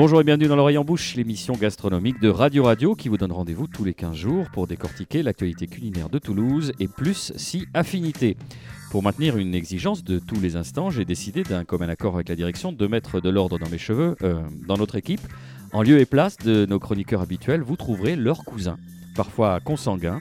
[0.00, 3.32] Bonjour et bienvenue dans l'oreille en bouche, l'émission gastronomique de Radio Radio qui vous donne
[3.32, 8.38] rendez-vous tous les 15 jours pour décortiquer l'actualité culinaire de Toulouse et plus si affinité.
[8.90, 12.34] Pour maintenir une exigence de tous les instants, j'ai décidé d'un commun accord avec la
[12.34, 15.20] direction de mettre de l'ordre dans mes cheveux, euh, dans notre équipe.
[15.74, 18.78] En lieu et place de nos chroniqueurs habituels, vous trouverez leurs cousins,
[19.14, 20.20] parfois consanguins.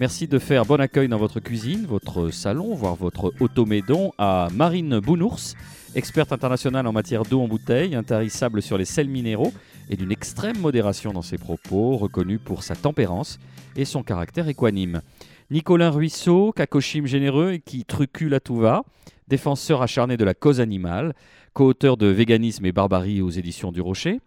[0.00, 5.00] Merci de faire bon accueil dans votre cuisine, votre salon, voire votre automédon à Marine
[5.00, 5.56] Bounours,
[5.96, 9.52] experte internationale en matière d'eau en bouteille, intarissable sur les sels minéraux
[9.90, 13.40] et d'une extrême modération dans ses propos, reconnue pour sa tempérance
[13.74, 15.02] et son caractère équanime.
[15.50, 18.84] Nicolas Ruisseau, cacochime généreux et qui trucule à tout va,
[19.26, 21.12] défenseur acharné de la cause animale,
[21.54, 24.20] co-auteur de Véganisme et Barbarie aux éditions du Rocher.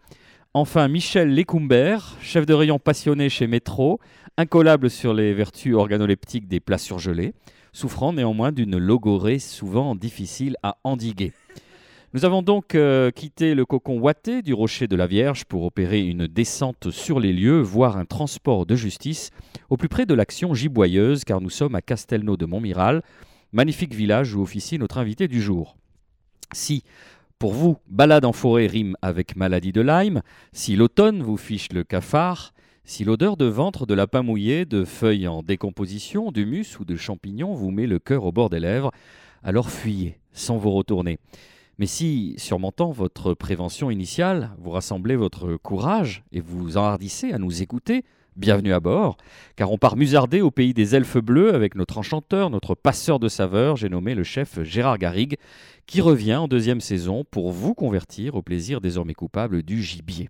[0.54, 4.02] Enfin, Michel Lécumbert, chef de rayon passionné chez Métro,
[4.38, 7.34] incollable sur les vertus organoleptiques des plats surgelés,
[7.74, 11.34] souffrant néanmoins d'une logorée souvent difficile à endiguer.
[12.14, 16.02] Nous avons donc euh, quitté le cocon ouaté du rocher de la Vierge pour opérer
[16.02, 19.30] une descente sur les lieux, voire un transport de justice
[19.70, 23.02] au plus près de l'action giboyeuse, car nous sommes à Castelnau de Montmiral,
[23.54, 25.78] magnifique village où officie notre invité du jour.
[26.52, 26.84] Si,
[27.40, 31.86] pour vous, balade en forêt rime avec maladie de Lyme, si l'automne vous fiche le
[31.86, 32.52] cafard,
[32.84, 37.54] si l'odeur de ventre, de lapin mouillé, de feuilles en décomposition, d'humus ou de champignons
[37.54, 38.92] vous met le cœur au bord des lèvres,
[39.44, 41.20] alors fuyez sans vous retourner.
[41.78, 47.62] Mais si, surmontant votre prévention initiale, vous rassemblez votre courage et vous enhardissez à nous
[47.62, 48.04] écouter,
[48.36, 49.18] bienvenue à bord,
[49.56, 53.28] car on part musarder au pays des elfes bleus avec notre enchanteur, notre passeur de
[53.28, 55.38] saveurs, j'ai nommé le chef Gérard Garrigue,
[55.86, 60.30] qui revient en deuxième saison pour vous convertir au plaisir désormais coupable du gibier.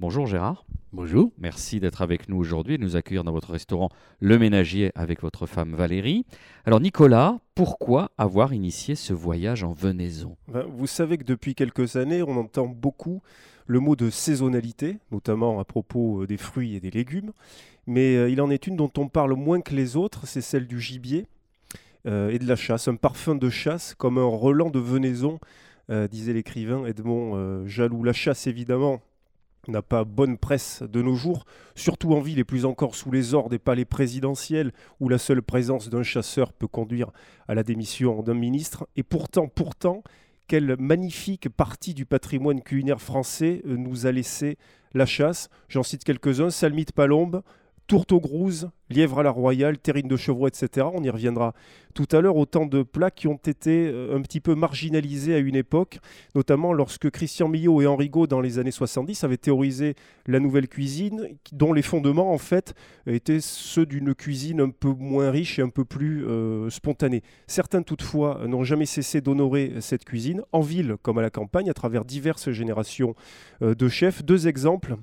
[0.00, 0.64] Bonjour Gérard.
[0.92, 1.32] Bonjour.
[1.38, 3.88] Merci d'être avec nous aujourd'hui et de nous accueillir dans votre restaurant
[4.20, 6.24] Le Ménagier avec votre femme Valérie.
[6.64, 10.36] Alors Nicolas, pourquoi avoir initié ce voyage en venaison?
[10.46, 13.22] Ben, Vous savez que depuis quelques années, on entend beaucoup
[13.66, 17.32] le mot de saisonnalité, notamment à propos euh, des fruits et des légumes.
[17.88, 20.68] Mais euh, il en est une dont on parle moins que les autres, c'est celle
[20.68, 21.26] du gibier
[22.06, 22.86] euh, et de la chasse.
[22.86, 25.40] Un parfum de chasse comme un relent de venaison,
[26.10, 28.04] disait l'écrivain Edmond Jaloux.
[28.04, 29.00] La chasse, évidemment,
[29.68, 33.34] n'a pas bonne presse de nos jours, surtout en ville et plus encore sous les
[33.34, 37.10] ordres des palais présidentiels où la seule présence d'un chasseur peut conduire
[37.46, 38.88] à la démission d'un ministre.
[38.96, 40.02] Et pourtant, pourtant,
[40.48, 44.56] quelle magnifique partie du patrimoine culinaire français euh, nous a laissé
[44.94, 45.50] la chasse.
[45.68, 47.42] J'en cite quelques-uns, Salmite Palombe,
[47.88, 50.86] tourteau-grouze, lièvre à la royale, terrine de chevreau, etc.
[50.92, 51.54] On y reviendra
[51.94, 52.36] tout à l'heure.
[52.36, 55.98] Autant de plats qui ont été euh, un petit peu marginalisés à une époque,
[56.34, 59.94] notamment lorsque Christian Millot et Henri Gaud, dans les années 70, avaient théorisé
[60.26, 62.74] la nouvelle cuisine, dont les fondements, en fait,
[63.06, 67.22] étaient ceux d'une cuisine un peu moins riche et un peu plus euh, spontanée.
[67.46, 71.74] Certains, toutefois, n'ont jamais cessé d'honorer cette cuisine, en ville comme à la campagne, à
[71.74, 73.14] travers diverses générations
[73.62, 74.22] euh, de chefs.
[74.22, 74.96] Deux exemples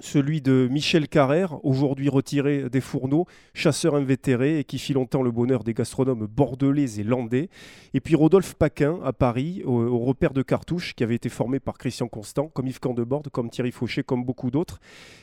[0.00, 5.30] celui de Michel Carrère, aujourd'hui retiré des fourneaux, chasseur invétéré et qui fit longtemps le
[5.30, 7.48] bonheur des gastronomes bordelais et landais.
[7.94, 11.78] Et puis Rodolphe Paquin à Paris, au, repère de cartouches, qui avait été formé par
[11.78, 14.80] Christian Constant, comme Yves Candeborde, comme Thierry Fauché, comme beaucoup d'autres,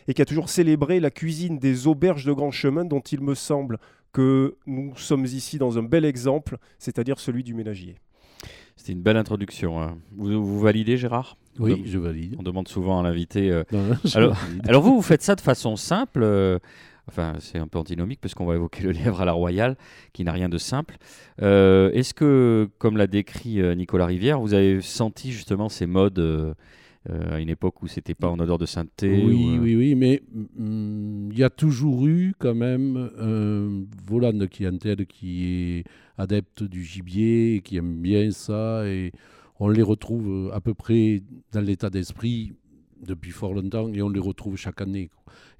[0.07, 3.35] et qui a toujours célébré la cuisine des auberges de grand chemin, dont il me
[3.35, 3.79] semble
[4.13, 7.95] que nous sommes ici dans un bel exemple, c'est-à-dire celui du ménagier.
[8.77, 9.81] C'était une belle introduction.
[9.81, 9.97] Hein.
[10.15, 11.35] vous validez, Gérard?
[11.59, 12.35] Oui, je valide.
[12.39, 13.51] On demande souvent à l'invité.
[13.51, 13.63] Euh,
[14.13, 16.21] alors, vous, vous faites ça de façon simple.
[16.23, 16.59] Euh,
[17.09, 19.75] enfin, c'est un peu antinomique parce qu'on va évoquer le lièvre à la royale,
[20.13, 20.97] qui n'a rien de simple.
[21.41, 26.55] Euh, est-ce que, comme l'a décrit Nicolas Rivière, vous avez senti justement ces modes
[27.09, 30.21] à une époque où c'était pas en odeur de sainteté Oui, oui, oui, mais
[30.55, 35.83] mm, il y a toujours eu quand même un volant de clientèle qui est
[36.17, 39.11] adepte du gibier, qui aime bien ça et
[39.59, 41.21] on les retrouve euh, à peu près
[41.51, 42.53] dans l'état d'esprit
[43.01, 45.09] depuis fort longtemps et on les retrouve chaque année.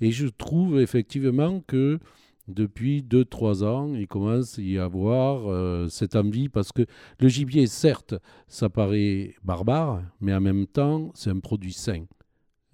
[0.01, 1.99] Et je trouve effectivement que
[2.47, 6.85] depuis 2-3 ans, il commence à y avoir euh, cette envie parce que
[7.19, 8.15] le gibier, certes,
[8.47, 12.05] ça paraît barbare, mais en même temps, c'est un produit sain.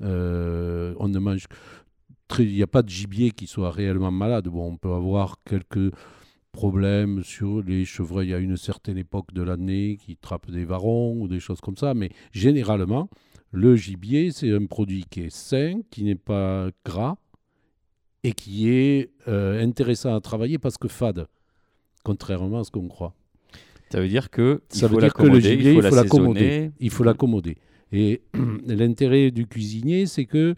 [0.02, 1.46] Euh, on ne mange.
[2.40, 4.48] Il n'y a pas de gibier qui soit réellement malade.
[4.48, 5.94] Bon, on peut avoir quelques
[6.52, 11.28] problèmes sur les chevreuils à une certaine époque de l'année qui trappent des varons ou
[11.28, 11.94] des choses comme ça.
[11.94, 13.10] Mais généralement,
[13.52, 17.18] le gibier, c'est un produit qui est sain, qui n'est pas gras
[18.24, 21.28] et qui est euh, intéressant à travailler parce que fade,
[22.04, 23.14] contrairement à ce qu'on croit.
[23.92, 26.72] Ça veut dire que ça veut dire que le gibier, il faut l'accommoder.
[26.80, 27.58] Il faut l'accommoder.
[27.92, 28.22] Et
[28.66, 30.56] l'intérêt du cuisinier, c'est que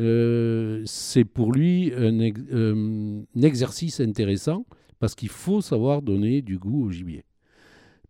[0.00, 4.64] euh, c'est pour lui un, euh, un, exercice intéressant
[5.00, 7.24] parce qu'il faut savoir donner du goût au gibier.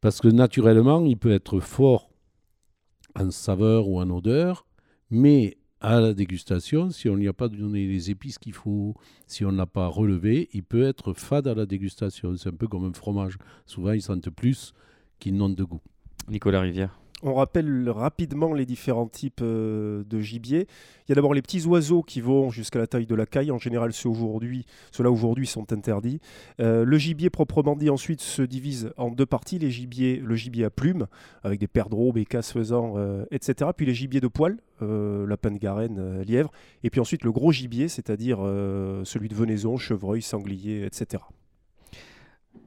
[0.00, 2.11] Parce que naturellement, il peut être fort
[3.19, 4.66] en saveur ou en odeur,
[5.11, 8.94] mais à la dégustation, si on n'y a pas donné les épices qu'il faut,
[9.26, 12.36] si on n'a pas relevé, il peut être fade à la dégustation.
[12.36, 13.38] C'est un peu comme un fromage.
[13.66, 14.72] Souvent, ils sentent plus
[15.19, 15.80] qu'ils n'ont de goût.
[16.28, 16.98] Nicolas Rivière.
[17.24, 20.68] On rappelle rapidement les différents types euh, de gibier.
[21.06, 23.50] Il y a d'abord les petits oiseaux qui vont jusqu'à la taille de la caille.
[23.50, 26.20] En général, ceux-là aujourd'hui sont interdits.
[26.60, 29.58] Euh, le gibier proprement dit ensuite se divise en deux parties.
[29.58, 31.08] Les gibiers, le gibier à plumes,
[31.42, 33.70] avec des perdreaux, bécasses, faisans, euh, etc.
[33.76, 36.52] Puis les gibiers de poil, lapin de garenne, lièvre.
[36.84, 41.24] Et puis ensuite le gros gibier, c'est-à-dire celui de venaison, chevreuil, sanglier, etc.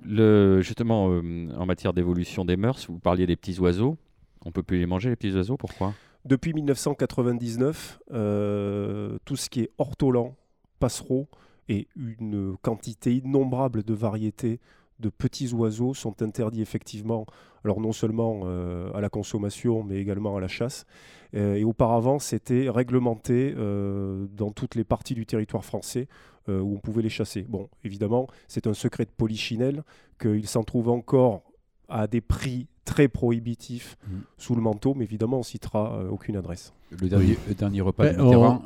[0.03, 3.98] Justement, en matière d'évolution des mœurs, vous parliez des petits oiseaux.
[4.46, 5.94] On peut plus les manger, les petits oiseaux, pourquoi?
[6.26, 10.36] Depuis 1999, euh, tout ce qui est ortolan,
[10.80, 11.28] passereau
[11.68, 14.60] et une quantité innombrable de variétés
[15.00, 17.26] de petits oiseaux sont interdits effectivement,
[17.64, 20.86] alors non seulement euh, à la consommation, mais également à la chasse.
[21.34, 26.08] Euh, et auparavant, c'était réglementé dans toutes les parties du territoire français
[26.48, 27.46] où on pouvait les chasser.
[27.48, 29.84] Bon, évidemment, c'est un secret de polichinelle
[30.20, 31.50] qu'il s'en trouve encore
[31.92, 34.16] à des prix très prohibitif mm.
[34.38, 36.74] sous le manteau, mais évidemment, on citera euh, aucune adresse.
[36.90, 38.64] Le dernier, repas ben, de Mitterrand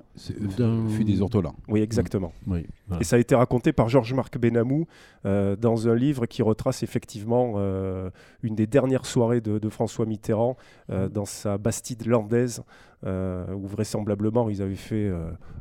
[0.89, 1.56] fut des ortolans.
[1.68, 2.31] Oui, exactement.
[2.48, 2.51] Mm.
[2.54, 2.66] Oui,
[3.00, 4.88] Et ça a été raconté par Georges-Marc Benamou
[5.25, 8.10] euh, dans un livre qui retrace effectivement euh,
[8.42, 10.56] une des dernières soirées de, François Mitterrand
[10.89, 12.63] dans sa Bastide landaise,
[13.04, 15.12] où vraisemblablement ils avaient fait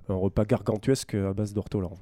[0.08, 1.96] un repas gargantuesque à base d'ortolans.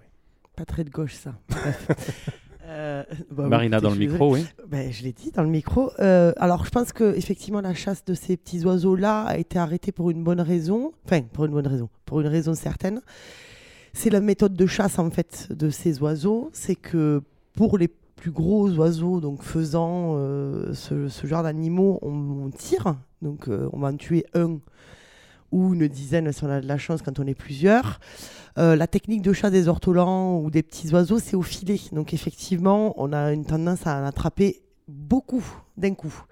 [0.56, 1.34] Pas très de gauche, ça.
[2.72, 4.46] Euh, bah Marina dans le micro, oui.
[4.66, 5.90] Ben, je l'ai dit dans le micro.
[5.98, 9.92] Euh, alors, je pense que effectivement, la chasse de ces petits oiseaux-là a été arrêtée
[9.92, 10.92] pour une bonne raison.
[11.04, 13.02] Enfin, pour une bonne raison, pour une raison certaine.
[13.92, 17.22] C'est la méthode de chasse en fait de ces oiseaux, c'est que
[17.54, 22.96] pour les plus gros oiseaux, donc faisant euh, ce, genre d'animaux, on, tire.
[23.20, 24.58] Donc, on va en tuer un
[25.52, 28.00] ou une dizaine si on a de la chance quand on est plusieurs.
[28.58, 31.80] Euh, la technique de chasse des ortolans ou des petits oiseaux, c'est au filet.
[31.92, 35.44] Donc effectivement, on a une tendance à en attraper beaucoup
[35.76, 36.24] d'un coup.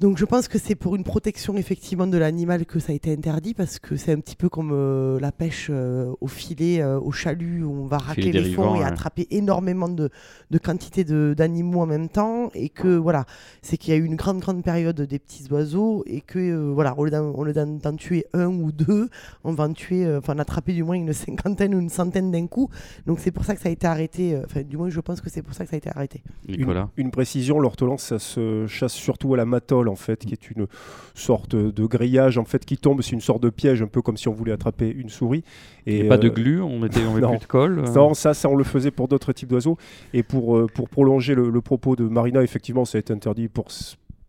[0.00, 3.12] Donc je pense que c'est pour une protection effectivement de l'animal que ça a été
[3.12, 7.00] interdit parce que c'est un petit peu comme euh, la pêche euh, au filet, euh,
[7.00, 10.10] au chalut où on va racler les fonds et attraper énormément de,
[10.52, 13.24] de quantité d'animaux en même temps et que voilà,
[13.60, 16.96] c'est qu'il y a eu une grande grande période des petits oiseaux et que voilà,
[16.96, 19.08] au lieu d'en tuer un ou deux,
[19.42, 22.70] on va en tuer, enfin attraper du moins une cinquantaine ou une centaine d'un coup.
[23.06, 24.40] Donc c'est pour ça que ça a été arrêté.
[24.44, 26.22] Enfin du moins je pense que c'est pour ça que ça a été arrêté.
[26.46, 26.88] Nicolas.
[26.96, 30.50] Une, une précision, l'ortolan ça se chasse surtout à la matole en fait, qui est
[30.50, 30.66] une
[31.14, 33.02] sorte de grillage en fait qui tombe.
[33.02, 35.44] C'est une sorte de piège, un peu comme si on voulait attraper une souris.
[35.86, 37.78] Et, pas de euh, glu, on mettait, on plus de colle.
[37.80, 39.76] Euh non, ça, ça on le faisait pour d'autres types d'oiseaux.
[40.12, 43.68] Et pour euh, pour prolonger le, propos de Marina, effectivement, ça a été interdit pour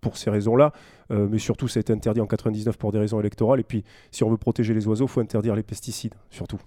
[0.01, 0.71] pour ces raisons-là,
[1.09, 3.59] mais surtout ça a été interdit en 99 pour des raisons électorales.
[3.59, 6.59] Et puis, si on veut protéger les oiseaux, il faut interdire les pesticides, surtout.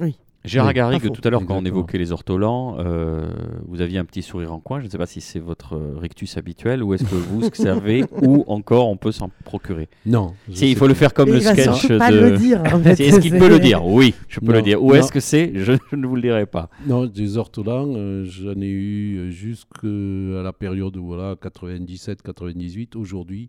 [0.00, 0.18] Oui.
[0.44, 3.28] Gérard Garrigue, tout à l'heure, quand on évoquait les ortolans, euh,
[3.66, 4.80] vous aviez un petit sourire en coin.
[4.80, 8.04] Je ne sais pas si c'est votre euh, rictus habituel ou est-ce que vous servez
[8.22, 9.88] ou encore on peut s'en procurer.
[10.06, 10.34] Non.
[10.52, 11.98] Si, il faut le faire comme le sketch de.
[11.98, 12.62] Pas le dire.
[12.86, 13.84] Est-ce qu'il peut le dire?
[13.84, 14.82] Oui, je peux le dire.
[14.82, 15.52] Où est-ce que c'est?
[15.58, 16.70] Je, ne vous le dirai pas.
[16.86, 22.96] Non, des ortolans, euh, j'en ai eu jusqu'à la période voilà 97-98.
[22.96, 23.48] Aujourd'hui,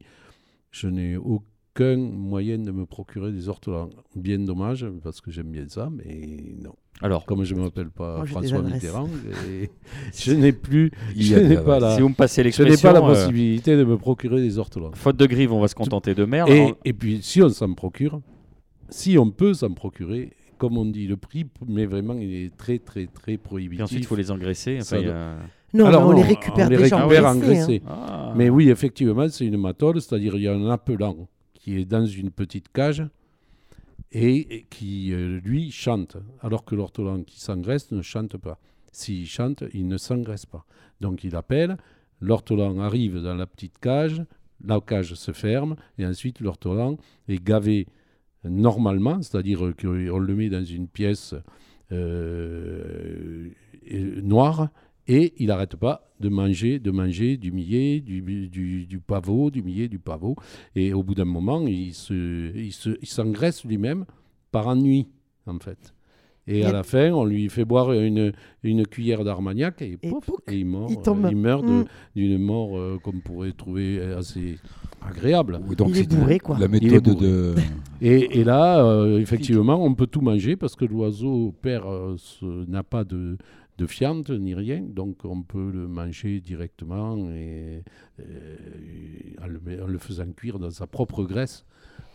[0.71, 1.45] je n'ai aucun
[1.79, 3.89] moyen de me procurer des ortolans.
[4.15, 6.73] Bien dommage, parce que j'aime bien ça, mais non.
[7.01, 9.07] Alors, comme je ne m'appelle pas François Mitterrand,
[10.13, 12.99] je n'ai plus, je n'ai pas la, si vous me passez l'expression, je n'ai pas
[12.99, 14.91] la euh, possibilité de me procurer des ortolans.
[14.95, 16.49] Faute de grive, on va se contenter de merde.
[16.49, 18.19] Et, et puis, si on s'en procure,
[18.89, 22.79] si on peut s'en procurer, comme on dit, le prix, mais vraiment, il est très,
[22.79, 23.79] très, très prohibitif.
[23.79, 24.79] Et ensuite, il faut les engraisser.
[24.81, 25.37] Enfin,
[25.73, 27.81] non, Alors, on, les récupère, on les récupère engraissés.
[27.85, 27.91] Hein.
[27.95, 28.33] Ah.
[28.35, 31.29] Mais oui, effectivement, c'est une matole, c'est-à-dire il y a un appelant
[31.77, 33.03] est dans une petite cage
[34.11, 38.59] et qui, euh, lui, chante, alors que l'ortolan qui s'engraisse ne chante pas.
[38.91, 40.65] S'il chante, il ne s'engraisse pas.
[40.99, 41.77] Donc il appelle,
[42.21, 44.23] l'ortolan arrive dans la petite cage,
[44.65, 46.97] la cage se ferme, et ensuite l'ortolan
[47.27, 47.87] est gavé
[48.43, 51.35] normalement, c'est-à-dire qu'on le met dans une pièce
[51.91, 53.49] euh,
[54.23, 54.69] noire,
[55.07, 59.61] et il n'arrête pas de manger, de manger du millet, du, du, du, pavot, du
[59.61, 60.35] millet, du pavot.
[60.75, 64.05] Et au bout d'un moment, il s'engraisse se, il lui-même
[64.51, 65.07] par ennui,
[65.45, 65.93] en fait.
[66.47, 68.33] Et à la fin, on lui fait boire une,
[68.63, 70.11] une cuillère d'armagnac et, et,
[70.51, 71.85] il, meurt, il, meurt mm.
[72.15, 74.57] d'une mort euh, qu'on pourrait trouver assez
[74.99, 75.59] agréable.
[75.77, 76.57] donc il est bourré, quoi.
[76.59, 77.53] La méthode de...
[78.01, 82.15] Et, et là, euh, effectivement, on peut tout manger parce que l'oiseau père euh,
[82.69, 83.37] n'a pas de,
[83.79, 87.83] de fiente ni rien, donc on peut le manger directement et,
[89.41, 91.65] en, le, faisant cuire dans sa propre graisse.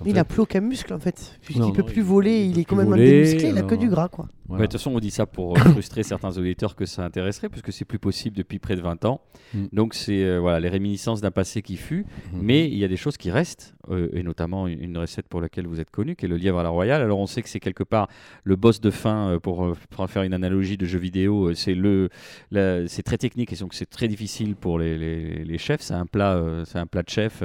[0.05, 2.77] Il n'a plus aucun muscle en fait, puisqu'il ne peut plus voler, il, est quand
[2.77, 4.09] même démusclé, il n'a que du gras.
[4.09, 4.29] quoi.
[4.51, 7.73] De toute façon, on dit ça pour euh, frustrer certains auditeurs que ça intéresserait, puisque
[7.73, 9.23] c'est plus possible depuis près de 20 ans.
[9.55, 9.65] Mm.
[9.73, 12.41] Donc c'est euh, voilà, les réminiscences d'un passé qui fut, mm-hmm.
[12.43, 15.67] mais il y a des choses qui restent, euh, et notamment une recette pour laquelle
[15.67, 17.01] vous êtes connu, qui est le lièvre à la royale.
[17.01, 18.09] Alors on sait que c'est quelque part
[18.45, 22.11] le boss de fin, pour, pour, faire une analogie de jeu vidéo, c'est le,
[22.53, 25.81] c'est très technique et donc c'est très difficile pour les, les, les chefs.
[25.81, 27.43] C'est un plat, c'est un plat de chef.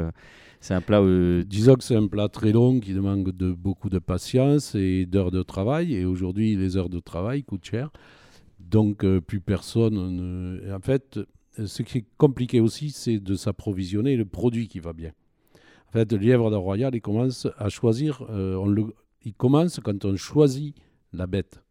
[0.59, 1.01] C'est un plat.
[1.01, 5.05] Euh, Disons que c'est un plat très long qui demande de, beaucoup de patience et
[5.05, 5.95] d'heures de travail.
[5.95, 7.91] Et aujourd'hui, les heures de travail coûtent cher.
[8.59, 9.95] Donc, euh, plus personne.
[9.95, 10.73] Ne...
[10.73, 11.19] En fait,
[11.65, 15.11] ce qui est compliqué aussi, c'est de s'approvisionner le produit qui va bien.
[15.87, 18.25] En fait, le lièvre de Royal, il commence à choisir.
[18.29, 18.61] Euh.
[19.25, 20.75] Il commence quand on choisit
[21.13, 21.61] la bête.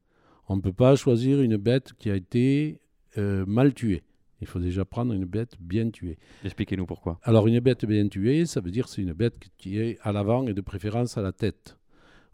[0.49, 2.79] On ne peut pas choisir une bête qui a été
[3.17, 4.03] mal tuée.
[4.41, 6.19] Il faut déjà prendre une bête bien tuée.
[6.45, 7.19] Expliquez-nous pourquoi.
[7.23, 10.47] Alors une bête bien tuée, ça veut dire c'est une bête qui est à l'avant
[10.47, 11.77] et de préférence à la tête.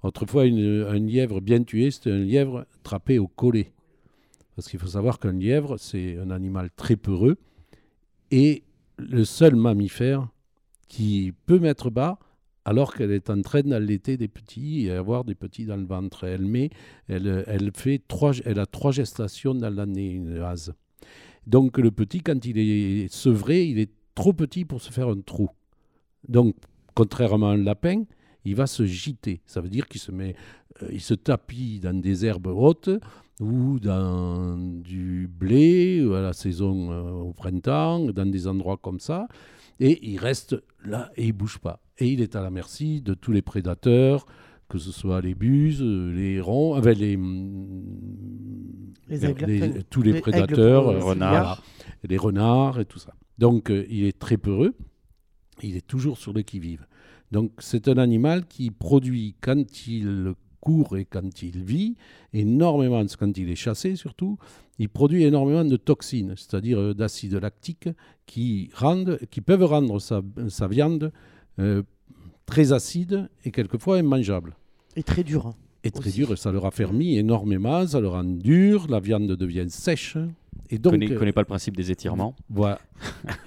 [0.02, 3.72] Autrefois, une, un lièvre bien tué, c'était un lièvre trappé au collet.
[4.54, 7.38] Parce qu'il faut savoir qu'un lièvre, c'est un animal très peureux
[8.30, 8.64] et
[8.98, 10.28] le seul mammifère
[10.88, 12.18] qui peut mettre bas
[12.64, 16.24] alors qu'elle est en train d'allaiter des petits et avoir des petits dans le ventre.
[16.24, 16.70] Elle, met,
[17.08, 20.74] elle, elle, fait trois, elle a trois gestations dans l'année, une hase.
[21.46, 25.20] Donc le petit, quand il est sevré, il est trop petit pour se faire un
[25.20, 25.50] trou.
[26.28, 26.54] Donc,
[26.94, 28.04] contrairement à un lapin,
[28.44, 29.40] il va se gîter.
[29.46, 30.36] Ça veut dire qu'il se met,
[30.82, 32.90] euh, il se tapit dans des herbes hautes
[33.40, 39.26] ou dans du blé à la saison euh, au printemps, dans des endroits comme ça,
[39.80, 41.80] et il reste là et il bouge pas.
[41.98, 44.26] Et il est à la merci de tous les prédateurs,
[44.74, 47.16] que ce soit les buses, les hérons, avec les,
[49.88, 51.62] tous les, prédateurs, les renards,
[52.02, 53.14] les renards et tout ça.
[53.38, 54.74] Donc euh, il est très peureux,
[55.62, 56.88] il est toujours sur le qui-vive.
[57.30, 61.94] Donc c'est un animal qui produit quand il court et quand il vit,
[62.32, 64.38] énormément, quand il est chassé surtout,
[64.80, 67.90] il produit énormément de toxines, c'est-à-dire euh, d'acide lactique
[68.26, 71.12] qui, rendent, qui peuvent rendre sa, viande
[71.60, 71.84] euh,
[72.44, 74.56] très acide et quelquefois immangeable.
[74.96, 75.46] Et très dur.
[75.46, 79.00] Hein, et très dur, et ça leur a fermi énormément, ça le rend dur, la
[79.00, 80.16] viande devient sèche.
[80.70, 82.34] Et donc, ne connais, pas le principe des étirements.
[82.48, 82.80] Voilà.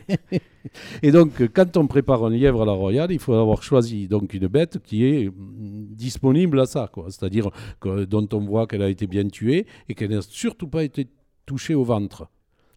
[1.02, 4.36] et donc, quand on prépare un lièvre à la royale, il faut avoir choisi donc
[4.36, 7.08] une bête qui est disponible à ça, quoi.
[7.10, 7.50] C'est-à-dire
[7.82, 11.08] dont on voit qu'elle a été bien tuée et qu'elle n'a surtout pas été
[11.48, 12.28] touchée au ventre.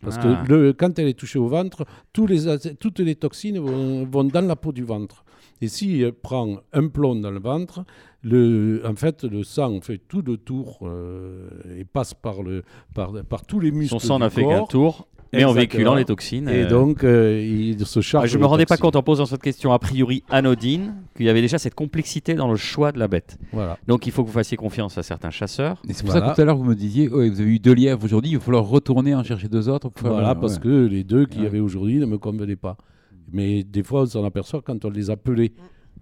[0.03, 0.45] Parce que ah.
[0.49, 1.85] le, quand elle est touchée au ventre,
[2.15, 5.25] tous les, toutes les toxines vont, vont, dans la peau du ventre.
[5.61, 7.85] Et si elle prend un plomb dans le ventre,
[8.23, 11.49] le, en fait, le sang fait tout le tour euh,
[11.79, 13.91] et passe par, le, par, par tous les muscles.
[13.91, 15.07] Son sang n'a fait qu'un tour.
[15.33, 16.49] Mais en véhiculant les toxines.
[16.49, 18.25] Et euh, donc, euh, il se charge.
[18.25, 21.27] Ah, je ne me rendais pas compte en posant cette question a priori anodine qu'il
[21.27, 23.39] y avait déjà cette complexité dans le choix de la bête.
[23.53, 23.79] Voilà.
[23.87, 25.81] Donc, il faut que vous fassiez confiance à certains chasseurs.
[25.89, 27.75] Et c'est pour ça que tout à l'heure, vous me disiez vous avez eu deux
[27.75, 29.91] lièvres aujourd'hui, il va falloir retourner en chercher deux autres.
[30.01, 32.77] voilà, parce que les deux qu'il y avait aujourd'hui ne me convenaient pas.
[33.33, 35.53] Mais des fois, on s'en aperçoit quand on les appelait.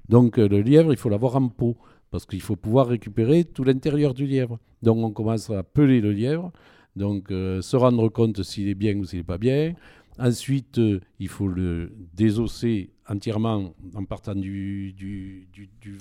[0.08, 1.76] Donc, le lièvre, il faut l'avoir en pot
[2.10, 4.58] parce qu'il faut pouvoir récupérer tout l'intérieur du lièvre.
[4.82, 6.52] Donc on commence à peler le lièvre,
[6.96, 9.74] donc euh, se rendre compte s'il est bien ou s'il n'est pas bien.
[10.18, 15.98] Ensuite, euh, il faut le désosser entièrement en partant du, du, du,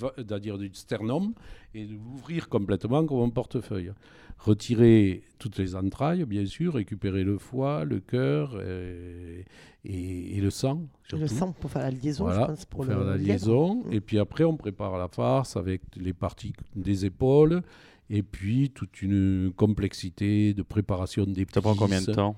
[0.72, 1.34] sternum
[1.72, 3.92] et l'ouvrir complètement comme un portefeuille.
[4.38, 9.44] Retirer toutes les entrailles, bien sûr, récupérer le foie, le cœur et,
[9.88, 10.82] et, le sang.
[11.12, 12.64] Le sang pour faire la liaison, je pense.
[12.66, 13.82] Pour, faire la liaison.
[13.90, 17.62] Et puis après, on prépare la farce avec les parties des épaules
[18.10, 22.36] et puis toute une complexité de préparation des Ça prend combien de temps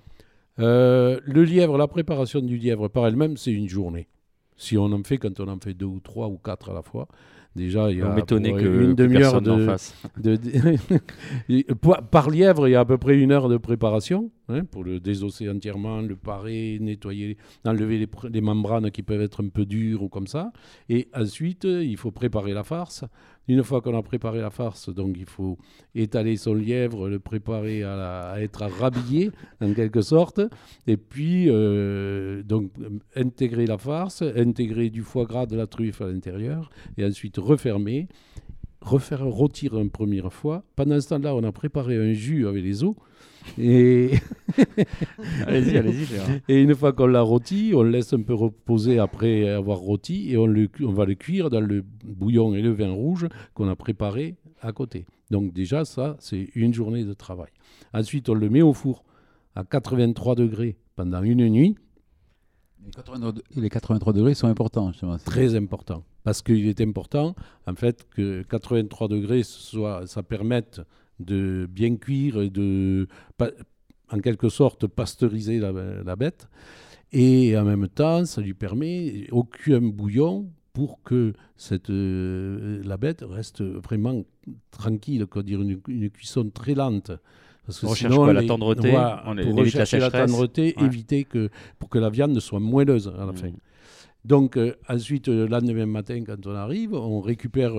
[0.59, 4.09] euh, Le lièvre, la préparation du lièvre par elle-même, c'est une journée.
[4.57, 6.83] Si on en fait, quand on en fait deux ou trois ou quatre à la
[6.83, 7.09] fois,
[7.57, 9.75] Déjà, il y a une demi-heure de,
[12.11, 15.01] par lièvre, il y a à peu près une heure de préparation hein, pour le
[15.01, 20.09] désosser entièrement, le parer, nettoyer, enlever les, membranes qui peuvent être un peu dures ou
[20.09, 20.53] comme ça.
[20.89, 23.05] Et ensuite, il faut préparer la farce.
[23.49, 25.59] Une fois qu'on a préparé la farce, donc il faut
[25.95, 30.41] étaler son lièvre, le préparer à, être rhabillé en quelque sorte,
[30.87, 32.71] et puis euh, donc
[33.17, 38.07] intégrer la farce, intégrer du foie gras, de la truffe à l'intérieur, et ensuite refermer,
[38.81, 40.65] refaire rôtir une première fois.
[40.77, 42.95] Pendant ce temps-là, on a préparé un jus avec les os.
[43.59, 44.11] Et
[45.47, 46.07] allez-y, allez-y.
[46.49, 50.31] Et une fois qu'on l'a rôti, on le laisse un peu reposer après avoir rôti
[50.31, 53.69] et on, le, on va le cuire dans le bouillon et le vin rouge qu'on
[53.69, 55.07] a préparé à côté.
[55.31, 57.51] Donc déjà, ça, c'est une journée de travail.
[57.95, 59.05] Ensuite, on le met au four
[59.55, 61.77] à 83 degrés pendant une nuit,
[62.85, 65.17] Les 83, de- les 83 degrés sont importants, justement.
[65.19, 66.05] Très important.
[66.25, 67.35] Parce qu'il est important,
[67.67, 70.81] en fait, que 83 degrés, soit, ça permette
[71.21, 73.07] de bien cuire et de,
[74.11, 76.49] en quelque sorte, pasteuriser la, la bête.
[77.13, 83.25] Et en même temps, ça lui permet aucun bouillon pour que cette, euh, la bête
[83.29, 84.25] reste vraiment
[84.71, 87.11] tranquille, quoi, dire une, une cuisson très lente.
[87.67, 90.75] Parce que On sinon, quoi, la tendreté On pour évite la rechercher la, sécheresse tendreté,
[90.79, 90.87] Ouais.
[90.87, 93.37] éviter que pour que la viande soit moelleuse à la Mhm.
[93.37, 93.51] fin.
[94.25, 97.73] Donc euh, ensuite, le lendemain matin, quand on arrive, on récupère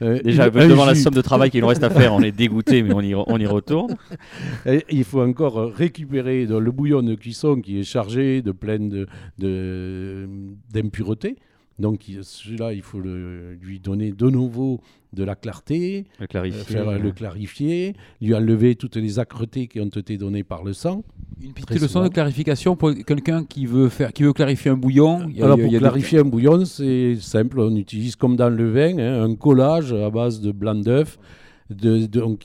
[0.00, 2.32] euh, Déjà, une- devant la somme de travail qu'il nous reste à faire, on est
[2.32, 3.96] dégoûté, mais on y, on y retourne.
[4.66, 8.78] Et il faut encore récupérer dans le bouillon de cuisson qui est chargé de plein
[8.78, 9.06] de,
[9.38, 10.26] de-
[10.72, 11.36] d'impuretés.
[11.78, 14.80] Donc il- celui-là, il faut le- lui donner de nouveau
[15.12, 16.62] de la clarté, Le euh, clarifier.
[16.64, 20.72] faire euh, le clarifier, lui enlever toutes les âcretés qui ont été données par le
[20.72, 21.04] sang.
[21.44, 22.04] Une petite leçon souvent.
[22.08, 25.28] de clarification pour quelqu'un qui veut faire, qui veut clarifier un bouillon.
[25.28, 26.64] Il y a- Alors il y a- pour il y a des- clarifier un bouillon,
[26.64, 27.60] c'est simple.
[27.60, 31.18] On utilise comme dans le vin hein, un collage à base de blanc d'œuf.
[31.70, 32.44] De, donc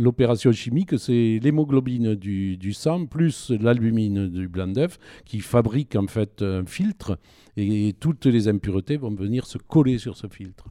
[0.00, 6.06] l'opération chimique, c'est l'hémoglobine du, du sang plus l'albumine du blanc d'œuf qui fabrique en
[6.08, 7.18] fait un filtre
[7.56, 10.64] et toutes les impuretés vont venir se coller sur ce filtre.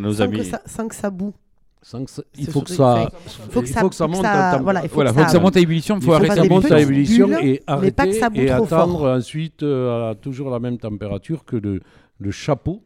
[0.00, 0.38] Nos Sans amis.
[0.38, 1.34] que, ça, sans que ça boue.
[1.82, 4.04] Sans que ça- il faut que ça, qu'il faut que il ça, faut que ça
[4.04, 5.40] faut que monte ça- en temp- voilà, il faut Voilà, que faut que ça- ça
[5.40, 8.12] monte à ébullition, il Il faut arrêter ça monte à ébullition et arrêter pas que
[8.12, 9.06] ça boue et attendre fort.
[9.16, 11.80] ensuite euh, à toujours la même température que le,
[12.18, 12.82] le chapeau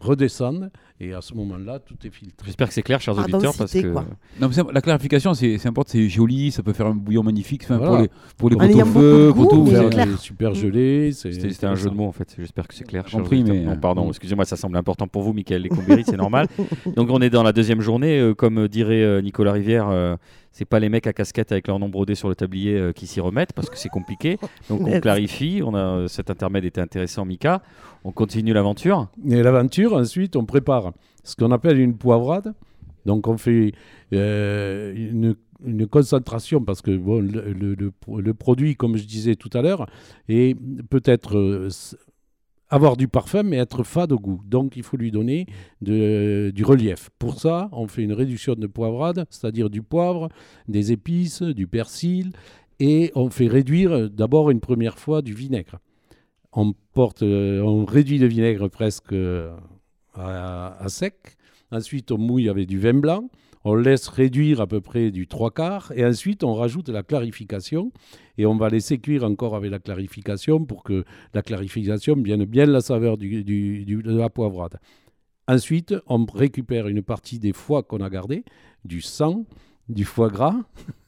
[0.00, 2.44] redescende et à ce moment-là tout est filtré.
[2.46, 3.86] J'espère que c'est clair, chers Ah, auditeurs, parce que.
[3.86, 7.62] Non, mais la clarification, c'est important, c'est joli, ça peut faire un bouillon magnifique.
[7.64, 8.06] Enfin, Voilà.
[8.38, 11.12] Pour les, pour les poteaux feu, poteaux, super gelé.
[11.12, 12.34] c'était un jeu de mots en fait.
[12.38, 13.04] J'espère que c'est clair.
[13.10, 16.46] compris, mais- Non, pardon, excusez-moi, ça semble important pour vous, Michael Lécombéry, c'est normal.
[16.96, 19.88] Donc on est dans la deuxième journée, euh, comme dirait euh, Nicolas Rivière.
[19.88, 20.16] euh,
[20.52, 23.06] c'est pas les mecs à casquette avec leur nom brodé sur le tablier euh, qui
[23.06, 24.38] s'y remettent parce que c'est compliqué.
[24.70, 25.60] Donc on clarifie.
[25.62, 27.60] On a cet intermède était intéressant, Mika.
[28.04, 29.08] On continue l'aventure.
[29.28, 30.85] Et l'aventure, ensuite, on prépare
[31.26, 32.54] ce qu'on appelle une poivrade.
[33.04, 33.72] Donc, on fait
[34.12, 39.86] euh, une, concentration parce que le, produit, comme je disais tout à l'heure,
[40.26, 41.68] peut-être euh,
[42.68, 44.40] avoir du parfum, mais être fade au goût.
[44.44, 45.46] Donc, il faut lui donner
[45.80, 47.10] du relief.
[47.18, 50.28] Pour ça, on fait une réduction de poivrade, c'est-à-dire du poivre,
[50.68, 52.32] des épices, du persil,
[52.78, 55.78] et on fait réduire euh, d'abord une première fois du vinaigre.
[56.52, 56.74] On,
[57.84, 59.12] réduit le vinaigre presque
[60.18, 61.14] à, à sec.
[61.70, 63.28] Ensuite, on mouille avec du vin blanc.
[63.64, 65.92] On laisse réduire à peu près du trois quarts.
[65.96, 67.90] Et ensuite, on rajoute la clarification.
[68.38, 72.66] Et on va laisser cuire encore avec la clarification pour que la clarification vienne bien
[72.66, 74.78] la saveur du- du- du- de la poivrade.
[75.48, 78.44] Ensuite, on récupère une partie des foies qu'on a gardés,
[78.84, 79.44] du sang,
[79.88, 80.56] du foie gras,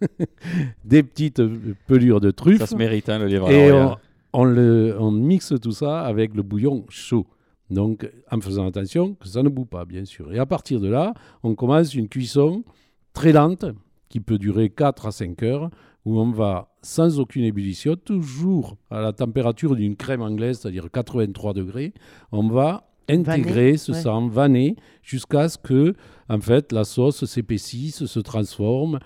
[0.84, 2.58] des petites euh, pelures de truffes.
[2.58, 3.50] Ça se mérite, hein, le livre.
[3.50, 3.96] Et on,
[4.32, 7.26] on le, on mixe tout ça avec le bouillon chaud.
[7.70, 10.32] Donc, en faisant attention que ça ne boue pas, bien sûr.
[10.32, 12.64] Et à partir de là, on commence une cuisson
[13.12, 13.64] très lente,
[14.08, 15.70] qui peut durer 4 à 5 heures,
[16.04, 21.52] où on va, sans aucune ébullition, toujours à la température d'une crème anglaise, c'est-à-dire 83
[21.52, 21.92] degrés,
[22.32, 24.00] on va intégrer ce ouais.
[24.00, 25.94] sang vanné jusqu'à ce que,
[26.28, 28.98] en fait, la sauce s'épaississe, se transforme.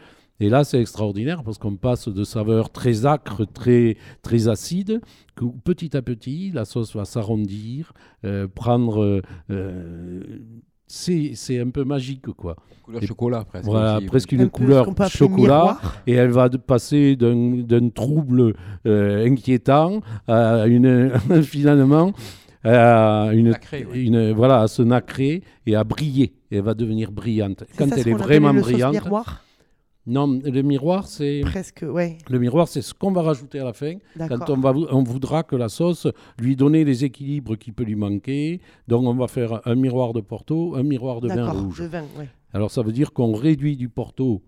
[0.42, 5.00] Et là, c'est extraordinaire parce qu'on passe de saveurs très acres, très, très acides,
[5.37, 7.92] que petit à petit, la sauce va s'arrondir,
[8.24, 9.22] euh, prendre.
[9.50, 10.20] euh,
[10.87, 12.57] c'est c'est un peu magique, quoi.
[12.83, 13.64] Couleur Et- chocolat, presque.
[13.64, 14.07] Voilà, aussi.
[14.07, 15.78] presque Un une couleur chocolat.
[16.07, 18.52] Et elle va de passer d'un trouble
[18.87, 22.12] euh, inquiétant à une, finalement
[22.64, 24.02] à une, Nacré, ouais.
[24.02, 26.35] une- voilà, à se nacrer et à briller.
[26.50, 27.64] Et elle va devenir brillante.
[27.78, 28.92] Quand ça, elle est vraiment brillante.
[28.92, 29.42] miroir?
[30.06, 32.18] Non, le miroir, c'est Presque, ouais.
[32.28, 35.44] le miroir, c'est ce qu'on va rajouter à la fin quand on, va, on voudra
[35.44, 36.08] que la sauce
[36.40, 38.60] lui donne les équilibres qui peut lui manquer.
[38.88, 41.78] Donc on va faire un miroir de Porto, un miroir de vin rouge.
[41.80, 42.28] de vin, ouais.
[42.52, 44.42] Alors ça veut dire qu'on réduit du Porto,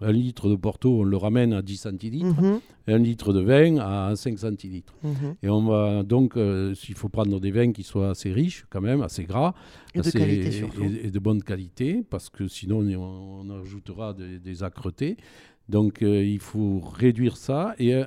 [0.00, 3.76] un litre de Porto, on le ramène à 10 centilitres, Mhm, un litre de vin
[3.78, 4.94] à 5 centilitres.
[5.02, 5.34] mhm.
[5.42, 8.80] Et on va donc, euh, s'il faut prendre des vins qui soient assez riches, quand
[8.80, 9.54] même, assez gras,
[9.94, 10.84] Et de qualité surtout.
[10.84, 15.16] et- et de bonne qualité, parce que sinon on, on ajoutera des, des âcretés.
[15.68, 18.04] Donc euh, il faut réduire ça et euh,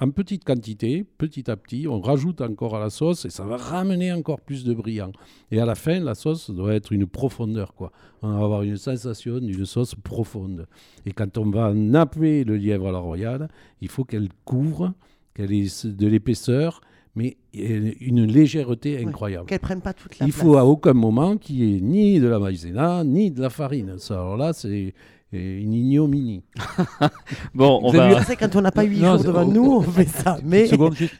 [0.00, 3.58] en petite quantité, petit à petit, on rajoute encore à la sauce et ça va
[3.58, 5.12] ramener encore plus de brillant.
[5.50, 7.92] Et à la fin, la sauce doit être une profondeur, quoi.
[8.22, 10.66] On va avoir une sensation d'une sauce profonde.
[11.04, 13.48] Et quand on va napper le lièvre à la royale,
[13.82, 14.94] il faut qu'elle couvre,
[15.34, 16.80] qu'elle ait de l'épaisseur,
[17.14, 19.46] mais une légèreté incroyable.
[19.46, 20.42] Qu'elle prenne pas toute la Il place.
[20.42, 23.98] faut à aucun moment qu'il y ait ni de la maïzena, ni de la farine.
[23.98, 24.94] Ça, alors là, c'est est
[25.32, 26.42] une ignominie.
[27.54, 28.20] Bon, on Vous avez va.
[28.20, 30.08] Ça, c'est quand on n'a pas huit Non, jours c'est- devant oh, nous, on fait
[30.08, 30.38] ça.
[30.44, 31.14] Mais seconde, juste.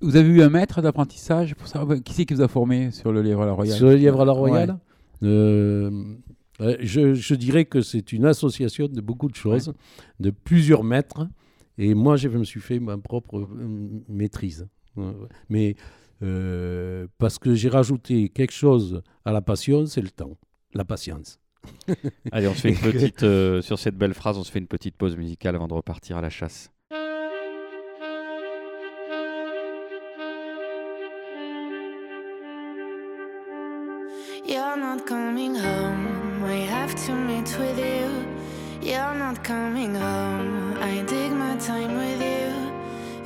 [0.00, 3.10] Vous avez eu un maître d'apprentissage pour ça Qui c'est qui vous a formé sur
[3.10, 4.78] le lièvre à la royale Sur le lièvre à la royale,
[5.22, 5.90] euh,
[6.60, 9.72] euh, je, je dirais que c'est une association de beaucoup de choses,
[10.20, 11.26] de plusieurs maîtres.
[11.78, 13.66] Et moi, je me suis fait ma propre euh,
[14.08, 14.66] maîtrise.
[15.48, 15.76] Mais
[16.22, 20.36] euh, parce que j'ai rajouté quelque chose à la passion, c'est le temps,
[20.74, 21.38] la patience.
[22.32, 23.22] Allez, on se fait une petite.
[23.22, 26.16] euh, sur cette belle phrase, on se fait une petite pause musicale avant de repartir
[26.18, 26.70] à la chasse.
[34.44, 36.44] You're not coming home.
[36.44, 38.08] I have to meet with you.
[38.80, 40.76] You're not coming home.
[40.80, 42.48] I dig my time with you.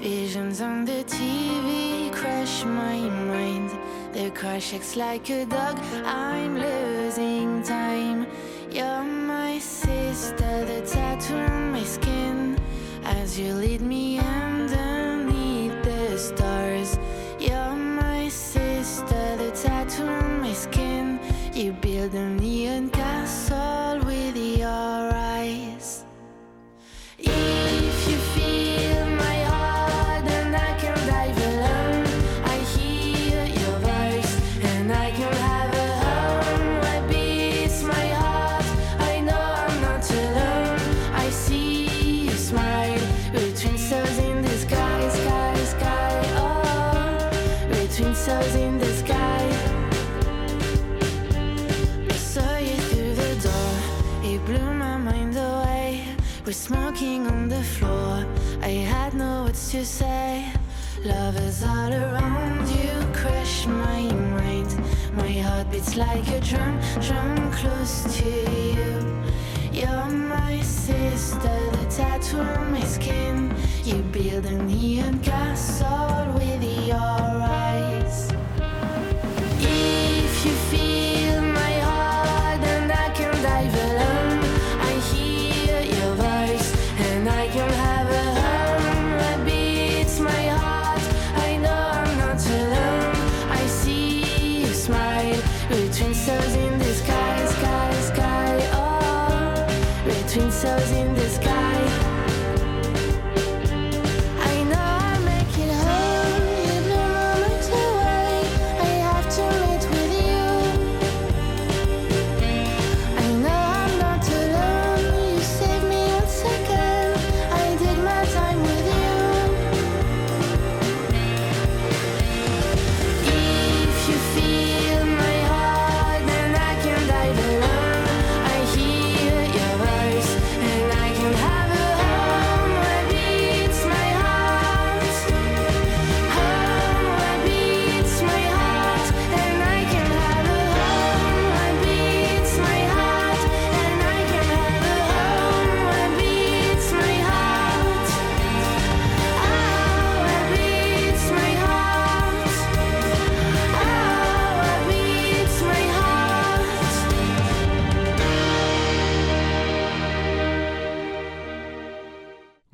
[0.00, 2.98] Visions on the TV crush my
[3.32, 3.70] mind.
[4.12, 5.78] The crush acts like a dog.
[6.04, 8.26] I'm losing time.
[8.74, 12.58] You're my sister, the tattoo on my skin.
[13.04, 16.98] As you lead me underneath the stars.
[17.38, 21.20] You're my sister, the tattoo on my skin.
[21.52, 24.00] You build a neon castle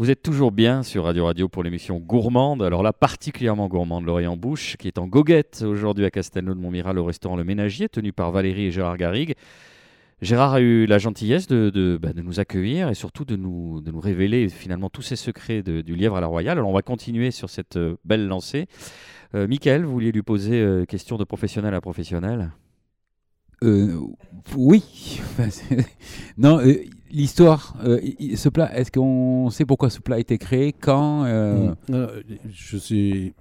[0.08, 2.62] Vous êtes toujours bien sur Radio Radio pour l'émission Gourmande.
[2.62, 6.58] Alors là, particulièrement gourmande, l'oreille en bouche, qui est en goguette aujourd'hui à Castelnau de
[6.58, 9.34] Montmiral au restaurant Le Ménagier, tenu par Valérie et Gérard Garrigue.
[10.22, 14.88] Gérard a eu la gentillesse de, bah, nous accueillir et surtout de nous, révéler finalement
[14.88, 16.56] tous ces secrets du lièvre à la royale.
[16.56, 18.64] Alors on va continuer sur cette euh, belle lancée.
[19.34, 22.50] Euh, Michael, vous vouliez lui poser euh, question de professionnel à professionnel?
[23.62, 23.98] Euh,
[24.56, 24.82] oui.
[26.38, 26.74] Non, euh,
[27.10, 28.00] l'histoire, euh,
[28.36, 31.24] ce plat, est-ce qu'on sait pourquoi ce plat a été créé Quand
[31.88, 32.06] Mm.
[32.50, 33.34] Je sais.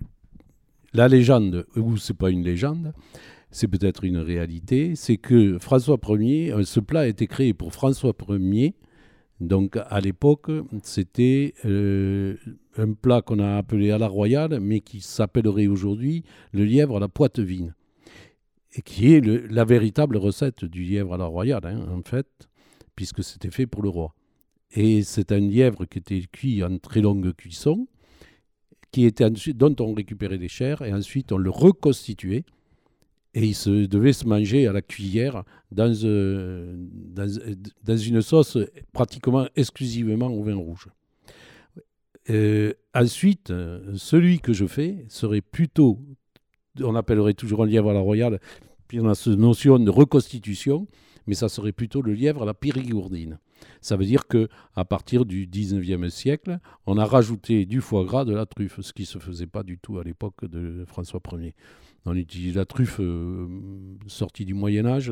[0.93, 2.93] La légende, ou c'est pas une légende,
[3.51, 8.13] c'est peut-être une réalité, c'est que François Ier, ce plat a été créé pour François
[8.29, 8.73] Ier.
[9.39, 10.49] Donc à l'époque,
[10.81, 16.97] c'était un plat qu'on a appelé à la royale, mais qui s'appellerait aujourd'hui le lièvre
[16.97, 17.75] à la poitevine.
[18.85, 22.27] Qui est la véritable recette du lièvre à la royale, hein, en fait,
[22.95, 24.13] puisque c'était fait pour le roi.
[24.71, 27.87] Et c'est un lièvre qui était cuit en très longue cuisson,
[28.91, 32.43] qui était dont on récupérait les chairs et ensuite on le reconstituait.
[33.33, 36.75] Et il se, devait se manger à la cuillère dans, euh,
[37.87, 38.57] une sauce
[38.93, 40.87] pratiquement exclusivement au vin rouge.
[42.29, 45.99] Euh, ensuite, euh, celui que je fais serait plutôt,
[46.81, 48.39] on appellerait toujours un lièvre à la royale,
[48.87, 50.87] puis on a cette notion de reconstitution,
[51.27, 53.39] mais ça serait plutôt le lièvre à la périgourdine.
[53.81, 58.25] Ça veut dire que à partir du 19e siècle, on a rajouté du foie gras
[58.25, 61.21] de la truffe, ce qui ne se faisait pas du tout à l'époque de François
[61.33, 61.55] Ier.
[62.05, 63.47] On utilise la truffe euh,
[64.07, 65.11] sortie du Moyen Âge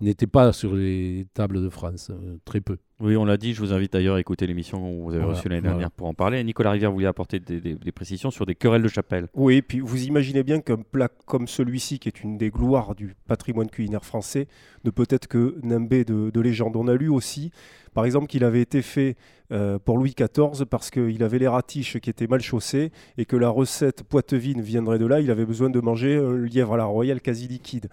[0.00, 2.76] n'était pas sur les tables de France, euh, très peu.
[3.00, 5.34] Oui, on l'a dit, je vous invite d'ailleurs à écouter l'émission que vous avez Voilà,
[5.34, 5.72] reçue l'année voilà.
[5.74, 6.44] dernière pour en parler.
[6.44, 9.28] Nicolas Rivière voulait apporter des, des- des précisions sur des querelles de chapelle.
[9.34, 12.94] Oui, et puis vous imaginez bien qu'un plat comme celui-ci, qui est une des gloires
[12.94, 14.48] du patrimoine culinaire français,
[14.84, 16.76] ne peut être que nimbé de, de légende.
[16.76, 17.52] On a lu aussi,
[17.94, 19.16] par exemple, qu'il avait été fait
[19.52, 23.34] euh, pour Louis XIV parce qu'il avait les ratiches qui étaient mal chaussées et que
[23.36, 25.20] la recette poitevine viendrait de là.
[25.20, 27.88] Il avait besoin de manger un lièvre à la royale quasi liquide.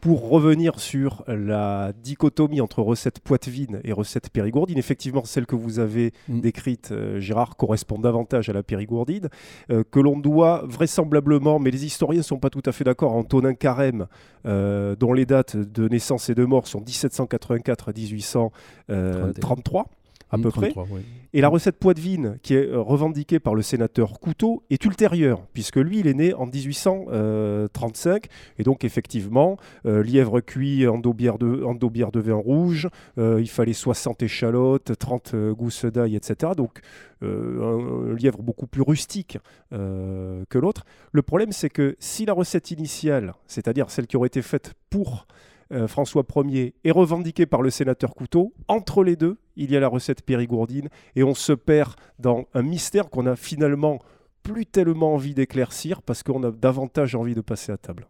[0.00, 5.80] Pour revenir sur la dichotomie entre recette poitevine et recette périgourdine, effectivement, celle que vous
[5.80, 6.40] avez Mm.
[6.40, 9.28] décrite, euh, Gérard, correspond davantage à la périgourdine
[9.70, 13.12] euh, que l'on doit vraisemblablement, mais les historiens ne sont pas tout à fait d'accord,
[13.14, 14.06] Antonin Carême,
[14.46, 19.86] euh, dont les dates de naissance et de mort sont 1784 à 1833
[20.30, 20.70] à peu près.
[20.70, 21.00] 33, oui.
[21.34, 25.76] Et la recette poitevine, qui est euh, revendiquée par le sénateur Couteau, est ultérieure, puisque
[25.76, 28.26] lui, il est né en 1835.
[28.58, 33.48] Et donc, effectivement, euh, lièvre cuit en dos bière de, de vin rouge, euh, il
[33.48, 36.52] fallait 60 échalotes, 30 euh, gousses d'ail, etc.
[36.56, 36.80] Donc,
[37.22, 39.38] euh, un, lièvre beaucoup plus rustique
[39.72, 40.84] euh, que l'autre.
[41.12, 45.26] Le problème, c'est que si la recette initiale, c'est-à-dire celle qui aurait été faite pour
[45.72, 48.54] euh, François Ier est revendiquée par le sénateur Couteau.
[48.68, 52.62] Entre les deux, il y a la recette périgourdine et on se perd dans un
[52.62, 53.98] mystère qu'on a finalement
[54.42, 58.06] plus tellement envie d'éclaircir parce qu'on a davantage envie de passer à table.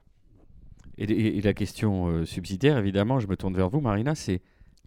[0.99, 4.41] Et, et- et la question euh, subsidiaire, évidemment, je me tourne vers vous, Marina, c'est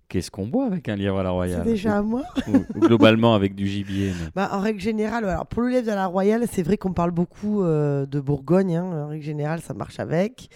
[0.09, 2.23] qu'est-ce qu'on boit avec un lièvre à la C'est royale déjà à moi.
[2.49, 5.89] ou, ou globalement avec du gibier mais- Bah, en règle générale, alors pour le lièvre
[5.91, 8.75] à la royale, c'est vrai qu'on parle beaucoup euh, de Bourgogne.
[8.75, 9.05] hein.
[9.05, 10.49] En règle générale, ça marche avec.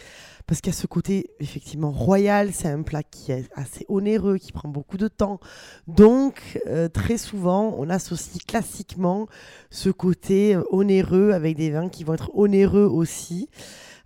[0.48, 4.38] Parce qu'il y a ce côté effectivement royal, c'est un plat qui est assez onéreux,
[4.38, 5.40] qui prend beaucoup de temps.
[5.88, 9.28] Donc, euh, très souvent, on associe classiquement
[9.72, 13.50] ce côté euh, onéreux avec des vins qui vont être onéreux aussi.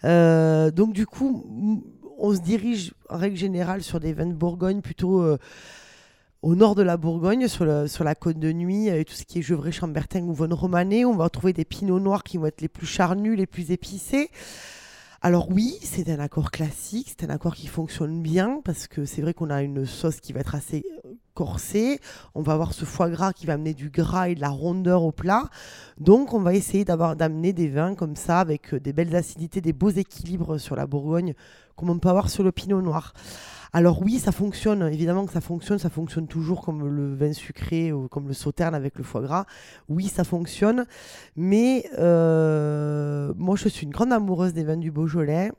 [0.06, 1.46] Euh, donc, du coup,
[2.18, 5.26] on se dirige en règle générale sur des vins de Bourgogne plutôt
[6.42, 9.42] au nord de la Bourgogne, sur, la côte de nuit, avec tout ce qui est
[9.42, 11.04] Gevrey, Chambertin ou Von Romanée.
[11.04, 14.30] On va retrouver des pinots noirs qui vont être les plus charnus, les plus épicés.
[15.22, 19.22] Alors oui, c'est un accord classique, c'est un accord qui fonctionne bien parce que c'est
[19.22, 22.00] vrai qu'on a une sauce qui va être assez euh, corsée.
[22.36, 25.04] On va avoir ce foie gras qui va amener du gras et de la rondeur
[25.04, 25.50] au plat.
[26.00, 29.60] Donc on va essayer d'avoir d'amener des vins comme ça avec euh, des belles acidités,
[29.60, 31.34] des beaux équilibres sur la Bourgogne
[31.76, 33.14] comme on peut avoir sur le pinot noir.
[33.72, 37.94] Alors oui, ça fonctionne, évidemment que ça fonctionne, ça fonctionne toujours comme le vin sucré
[37.94, 39.46] ou comme le sauterne avec le foie gras.
[39.90, 40.86] Oui, ça fonctionne,
[41.36, 45.52] mais euh, moi je suis une grande amoureuse des vins du Beaujolais.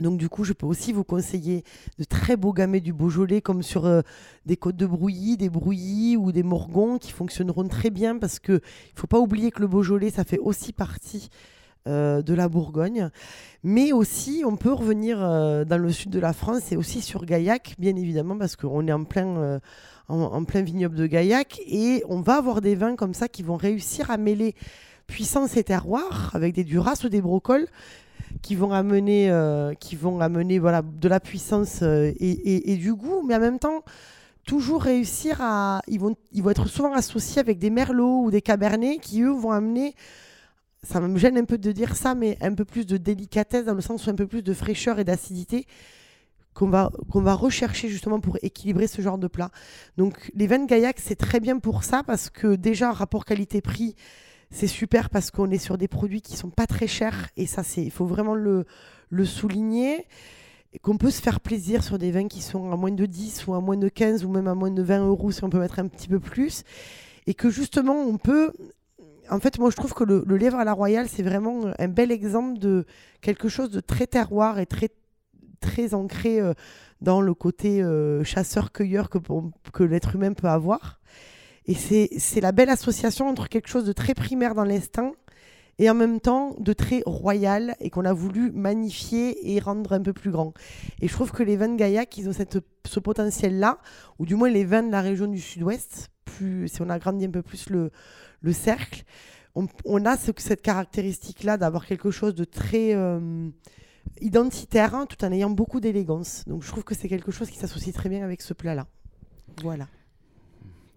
[0.00, 1.62] Donc du coup, je peux aussi vous conseiller
[1.98, 4.00] de très beaux gamets du Beaujolais, comme sur euh,
[4.46, 8.60] des côtes de brouillis, des brouillis ou des morgons, qui fonctionneront très bien parce que
[8.92, 11.28] il faut pas oublier que le Beaujolais, ça fait aussi partie
[11.86, 13.10] euh, de la Bourgogne.
[13.62, 17.24] Mais aussi, on peut revenir euh, dans le sud de la France et aussi sur
[17.24, 19.58] Gaillac, bien évidemment, parce qu'on est en plein, euh,
[20.08, 21.60] en, plein vignoble de Gaillac.
[21.66, 24.54] Et on va avoir des vins comme ça qui vont réussir à mêler
[25.06, 27.66] puissance et terroir avec des duras ou des brocoles
[28.42, 29.28] qui vont amener,
[29.80, 33.58] qui vont amener voilà, de la puissance et, et- et du goût, mais en même
[33.58, 33.82] temps,
[34.46, 35.80] toujours réussir à.
[35.88, 39.30] Ils vont, ils vont être souvent associés avec des merlots ou des cabernets qui, eux,
[39.30, 39.94] vont amener
[40.82, 43.74] ça me gêne un peu de dire ça, mais un peu plus de délicatesse, dans
[43.74, 45.66] le sens où un peu plus de fraîcheur et d'acidité
[46.54, 49.50] qu'on va, qu'on va rechercher justement pour équilibrer ce genre de plat.
[49.96, 53.94] Donc les vins Gaillac, c'est très bien pour ça, parce que déjà, rapport qualité-prix,
[54.50, 57.62] c'est super parce qu'on est sur des produits qui sont pas très chers, et ça,
[57.76, 58.64] il faut vraiment le,
[59.10, 60.06] le souligner.
[60.82, 63.54] Qu'on peut se faire plaisir sur des vins qui sont à moins de 10 ou
[63.54, 65.80] à moins de 15 ou même à moins de 20 euros si on peut mettre
[65.80, 66.62] un petit peu plus.
[67.26, 68.52] Et que justement, on peut
[69.30, 72.10] en fait, moi, je trouve que le, le à la royale, c'est vraiment un bel
[72.10, 72.84] exemple de
[73.20, 74.88] quelque chose de très terroir et très,
[75.60, 76.54] très ancré euh,
[77.00, 81.00] dans le côté euh, chasseur-cueilleur que, l'être humain peut avoir.
[81.66, 85.12] Et c'est c'est la belle association entre quelque chose de très primaire dans l'instinct
[85.78, 90.00] et en même temps de très royal et qu'on a voulu magnifier et rendre un
[90.00, 90.52] peu plus grand.
[91.00, 93.78] Et je trouve que les vins de Gaillac, ils ont cette, ce potentiel-là,
[94.18, 97.30] ou du moins les vins de la région du sud-ouest, plus, si on agrandit un
[97.30, 97.90] peu plus le,
[98.42, 99.04] le cercle,
[99.54, 103.48] on, on a ce- cette caractéristique-là d'avoir quelque chose de très euh,
[104.20, 106.44] identitaire hein, tout en ayant beaucoup d'élégance.
[106.46, 108.86] Donc je trouve que c'est quelque chose qui s'associe très bien avec ce plat-là.
[109.62, 109.88] Voilà,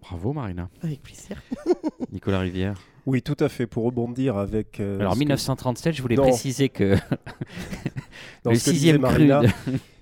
[0.00, 0.68] Bravo, Marina.
[0.82, 1.42] avec plaisir.
[2.12, 2.80] Nicolas Rivière.
[3.06, 4.80] Oui, tout à fait, pour rebondir avec...
[4.80, 6.22] euh, Alors, ce que- 1937, je voulais Non.
[6.22, 6.96] préciser que
[8.44, 9.02] dans le sixième cru.
[9.02, 9.48] Marina, de-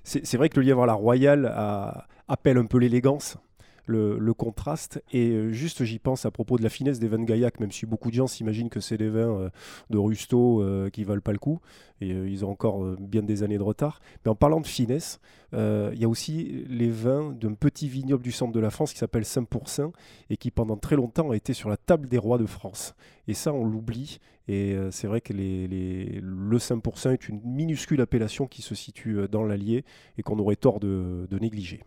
[0.04, 3.36] C'est c'est vrai que le lièvre à la royale a- appelle un peu l'élégance.
[3.86, 5.02] Le, contraste.
[5.12, 7.72] Et euh, juste, j'y pense à propos de la finesse des vins de Gaillac, même
[7.72, 9.50] si beaucoup de gens s'imaginent que c'est des vins euh,
[9.90, 11.60] de Rusto euh, qui valent pas le coup.
[12.00, 14.00] Et euh, ils ont encore bien des années de retard.
[14.24, 15.20] Mais en parlant de finesse,
[15.52, 18.98] il y a aussi les vins d'un petit vignoble du centre de la France qui
[18.98, 19.92] s'appelle Saint-Pourçain
[20.30, 22.94] et qui pendant très longtemps a été sur la table des rois de France.
[23.28, 24.18] Et ça, on l'oublie.
[24.48, 29.84] Et c'est vrai que le Saint-Pourçain est une minuscule appellation qui se situe dans l'Allier
[30.16, 31.82] et qu'on aurait tort de négliger.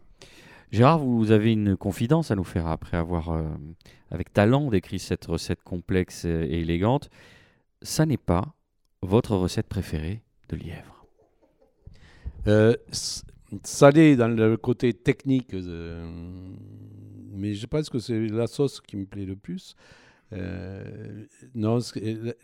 [0.76, 3.44] Gérard, vous avez une confidence à nous faire après avoir, euh,
[4.12, 7.10] avec talent, décrit cette recette complexe et élégante.
[7.82, 8.54] Ça n'est pas
[9.02, 11.06] votre recette préférée de lièvre.
[12.48, 13.24] Euh, s-
[13.64, 16.06] salé dans le côté technique, euh,
[17.32, 19.78] mais je pense que c'est la sauce qui me plaît le plus.
[20.34, 21.80] Euh, non,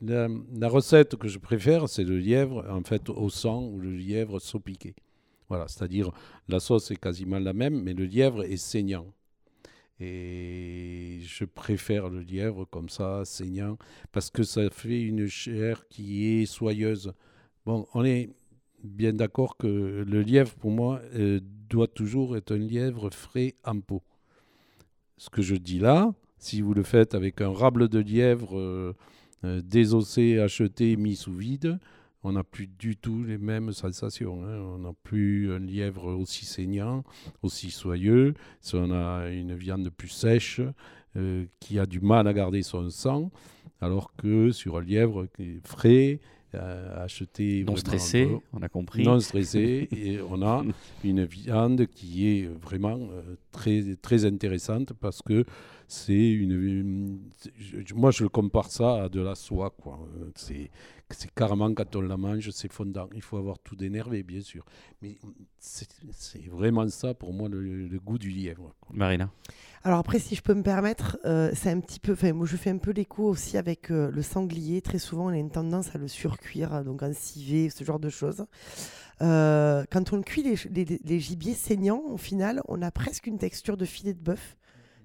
[0.02, 4.40] la recette que je préfère, c'est le lièvre en fait au sang ou le lièvre
[4.40, 4.96] saupiqué.
[5.52, 6.12] Voilà, c'est-à-dire
[6.48, 9.06] la sauce est quasiment la même, mais le lièvre est saignant.
[10.00, 13.78] Et je préfère le lièvre comme ça, saignant,
[14.14, 17.12] parce que ça fait une chair qui est soyeuse.
[17.66, 18.30] Bon, on est
[18.82, 19.68] bien d'accord que
[20.08, 24.04] le lièvre, pour moi, euh, doit toujours être un lièvre frais en pot.
[25.18, 28.96] Ce que je dis là, si vous le faites avec un rable de lièvre euh,
[29.44, 31.78] euh, désossé, acheté, mis sous vide,
[32.24, 34.44] on n'a plus du tout les mêmes sensations.
[34.46, 34.60] hein.
[34.60, 37.04] On n'a plus un lièvre aussi saignant,
[37.42, 38.34] aussi soyeux.
[38.62, 40.62] Si on a une viande plus sèche,
[41.18, 43.32] euh, qui a du mal à garder son sang,
[43.82, 45.28] alors que sur un lièvre
[45.66, 46.20] frais,
[46.54, 49.04] euh, acheté Non stressé, peu- on a compris.
[49.06, 50.64] non stressé et on a
[51.04, 55.46] une viande qui est vraiment euh, très très intéressante parce que
[55.88, 57.20] c'est une, une-
[57.58, 60.00] je- moi je compare ça à de la soie quoi
[60.36, 60.70] c'est
[61.14, 64.66] c'est carrément quand on la mange c'est fondant il faut avoir tout d'énervé bien sûr
[65.02, 65.18] mais
[65.60, 65.88] c'est
[66.50, 69.30] vraiment ça pour moi le, le goût du lièvre Marina.
[69.84, 72.12] Alors après, si je peux me permettre, euh, c'est un petit peu.
[72.14, 74.80] Enfin, moi, je fais un peu l'écho aussi avec euh, le sanglier.
[74.82, 78.10] Très souvent, on a une tendance à le surcuire, donc en civet, ce genre de
[78.10, 78.46] choses.
[79.22, 83.38] Euh, quand on cuit les, les- les gibiers saignants, au final, on a presque une
[83.40, 84.56] texture de filet de bœuf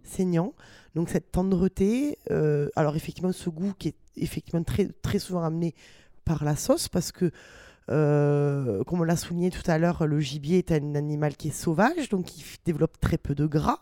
[0.09, 0.55] saignant.
[0.95, 2.19] Donc cette tendreté.
[2.31, 5.75] euh, alors effectivement, ce goût qui est effectivement très, très souvent amené
[6.25, 7.31] par la sauce, parce que
[7.91, 11.53] euh, comme on l'a souligné tout à l'heure, le gibier est un animal qui est
[11.53, 13.79] sauvage, donc il développe très peu de gras.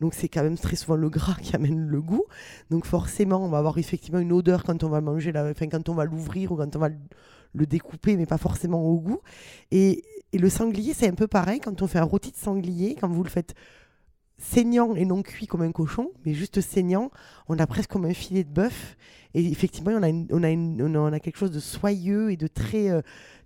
[0.00, 2.24] Donc c'est quand même très souvent le gras qui amène le goût.
[2.70, 5.44] Donc forcément, on va avoir effectivement une odeur quand on va manger, la...
[5.50, 6.96] enfin quand on va l'ouvrir ou quand on va le-
[7.54, 9.20] le découper, mais pas forcément au goût.
[9.70, 11.60] Et, et le sanglier, c'est un peu pareil.
[11.60, 13.54] Quand on fait un rôti de sanglier, quand vous le faites
[14.38, 17.10] saignant et non cuit comme un cochon, mais juste saignant,
[17.48, 18.96] on a presque comme un filet de bœuf.
[19.34, 22.36] Et effectivement, on a, une- on a, une- on a, quelque chose de soyeux et
[22.36, 23.02] de très, euh,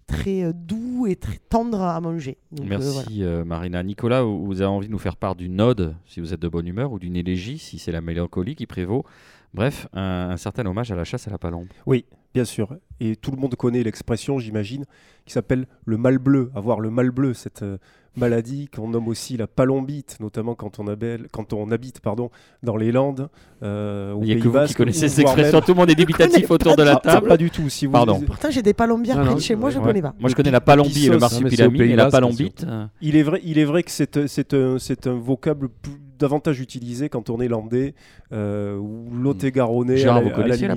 [0.06, 2.36] très euh, doux et très tendre à manger.
[2.52, 3.30] Donc, euh, Merci voilà.
[3.30, 3.82] euh, Marina.
[3.82, 6.48] Nicolas, vous vous avez envie de nous faire part d'une ode, si vous êtes de
[6.48, 9.04] bonne humeur, ou d'une élégie, si c'est la mélancolie qui prévaut.
[9.54, 11.66] Bref, un, un certain hommage à la chasse à la palombe.
[11.86, 12.74] Oui, bien sûr.
[13.00, 14.84] Et tout le monde connaît l'expression, j'imagine,
[15.26, 17.76] qui s'appelle le mal bleu, avoir le mal bleu, cette euh,
[18.16, 22.30] maladie qu'on nomme aussi la palombite, notamment quand on, abelle- quand on habite pardon,
[22.62, 23.28] dans les Landes,
[23.62, 25.58] euh, au Il n'y a Pays que vous qui connaissez cette expression.
[25.58, 27.28] même- Tout le monde est débitatif autour de la table.
[27.28, 27.68] pas du tout.
[27.68, 28.20] Si vous, Pardon.
[28.20, 29.88] Pourtant, j'ai des palombières près de chez moi, je ne Ouais.
[29.88, 30.14] connais pas.
[30.18, 32.64] Moi, je connais la palombie et le marsupilami, et la palombite.
[32.66, 35.68] euh, Il est vrai, il est vrai que c'est euh, c'est un, c'est un vocable
[35.68, 37.94] plus- davantage utilisé quand on est landais
[38.32, 39.94] euh, ou lot-et-garonnais.
[39.94, 40.76] à Gérard, la- vous à la la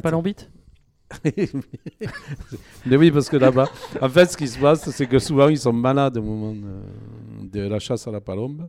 [2.85, 3.67] Mais oui, parce que là-bas,
[4.01, 7.47] en fait, ce qui se passe, c'est que souvent, ils sont malades au moment de,
[7.47, 8.67] de la chasse à la palombe.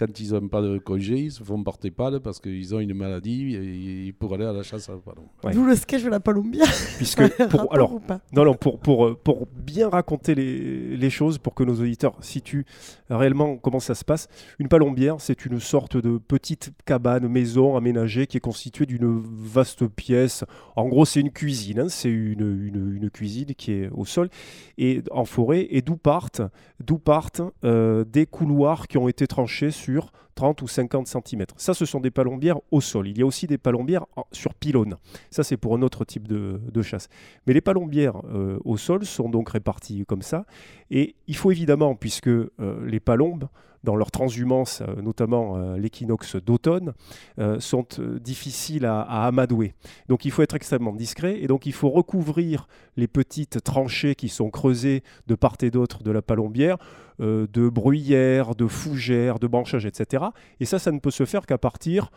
[0.00, 2.94] Quand ils n'ont pas de congé, ils se font porter pâle parce qu'ils ont une
[2.94, 5.26] maladie et, et pour aller à la chasse à la palombe.
[5.44, 5.52] Ouais.
[5.52, 6.72] D'où le sketch de la palombière.
[6.96, 8.00] Puisque pour, alors,
[8.32, 12.16] Non, non, pour, pour, euh, pour bien raconter les, les choses, pour que nos auditeurs
[12.20, 12.64] situent
[13.10, 18.26] réellement comment ça se passe, une palombière, c'est une sorte de petite cabane, maison aménagée
[18.26, 20.46] qui est constituée d'une vaste pièce.
[20.76, 24.30] En gros, c'est une cuisine, hein, c'est une, une, une cuisine qui est au sol
[24.78, 26.40] et en forêt, et d'où partent,
[26.82, 29.89] d'où partent euh, des couloirs qui ont été tranchés sur
[30.34, 31.44] 30 ou 50 cm.
[31.56, 33.08] Ça, ce sont des palombières au sol.
[33.08, 34.96] Il y a aussi des palombières sur pylônes.
[35.30, 37.08] Ça, c'est pour un autre type de, de chasse.
[37.46, 40.44] Mais les palombières euh, au sol sont donc réparties comme ça.
[40.90, 42.50] Et il faut évidemment, puisque euh,
[42.86, 43.48] les palombes,
[43.84, 46.92] dans leur transhumance, euh, notamment euh, l'équinoxe d'automne,
[47.38, 47.86] euh, sont
[48.20, 49.74] difficiles à, amadouer.
[50.08, 54.28] Donc il faut être extrêmement discret et donc il faut recouvrir les petites tranchées qui
[54.28, 56.78] sont creusées de part et d'autre de la palombière
[57.18, 60.24] de bruyères, de fougères, de branchages, etc.
[60.58, 62.10] Et ça, ça ne peut se faire qu'à partir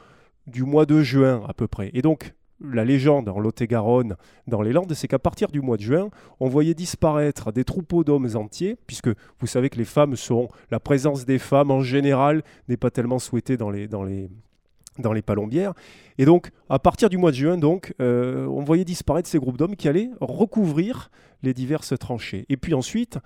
[0.47, 1.91] du mois de juin à peu près.
[1.93, 4.15] Et donc, la légende en Lot-et-Garonne,
[4.47, 8.03] dans les Landes, c'est qu'à partir du mois de juin, on voyait disparaître des troupeaux
[8.03, 10.49] d'hommes entiers, puisque vous savez que les femmes sont.
[10.71, 14.29] La présence des femmes en général n'est pas tellement souhaitée dans les, dans les,
[14.99, 15.73] dans les palombières.
[16.17, 19.57] Et donc, à partir du mois de juin, donc, euh, on voyait disparaître ces groupes
[19.57, 21.09] d'hommes qui allaient recouvrir
[21.41, 22.45] les diverses tranchées.
[22.49, 23.19] Et puis ensuite,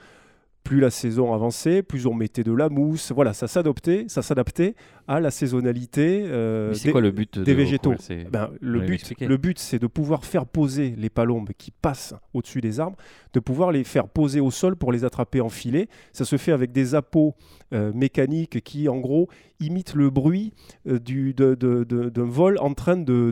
[0.67, 3.13] plus la saison avançait, plus on mettait de la mousse.
[3.13, 4.75] Voilà, ça s'adaptait, ça s'adaptait
[5.07, 7.93] à la saisonnalité euh, des, quoi le but des de végétaux.
[7.99, 12.13] ces- Ben, le, but, le but, c'est de pouvoir faire poser les palombes qui passent
[12.33, 12.97] au-dessus des arbres,
[13.33, 15.87] de pouvoir les faire poser au sol pour les attraper en filet.
[16.11, 17.31] Ça se fait avec des appâts
[17.73, 19.29] euh, mécaniques qui, en gros,
[19.61, 20.53] imitent le bruit
[20.87, 23.31] euh, du, de- de- de- d'un vol en train de,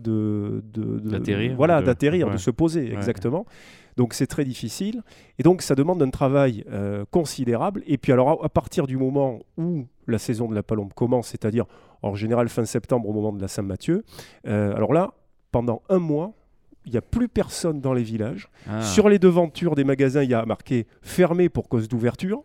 [1.04, 2.34] D'atterrir, Voilà, de- d'atterrir, ouais.
[2.34, 2.96] de se poser, Ouais.
[2.96, 3.46] exactement.
[3.98, 5.04] Donc c'est très difficile.
[5.40, 7.84] Et donc ça demande un travail euh, considérable.
[7.88, 11.30] Et puis alors à, à partir du moment où la saison de la palombe commence,
[11.30, 11.66] c'est-à-dire
[12.02, 14.04] en général fin septembre au moment de la Saint-Mathieu,
[14.48, 15.14] euh, alors là,
[15.52, 16.34] pendant un mois,
[16.86, 18.50] il n'y a plus personne dans les villages.
[18.70, 18.82] Ah.
[18.82, 22.44] Sur les devantures des magasins, il y a marqué fermé pour cause d'ouverture.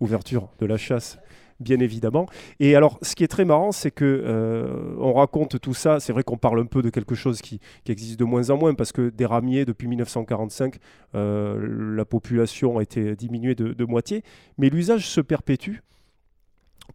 [0.00, 1.18] Ouverture de la chasse,
[1.60, 2.26] bien évidemment.
[2.60, 6.00] Et alors, ce qui est très marrant, c'est que euh, on raconte tout ça.
[6.00, 8.56] C'est vrai qu'on parle un peu de quelque chose qui, qui existe de moins en
[8.56, 10.76] moins, parce que des ramiers, depuis 1945,
[11.14, 14.22] euh, la population a été diminuée de, de moitié.
[14.58, 15.78] Mais l'usage se perpétue.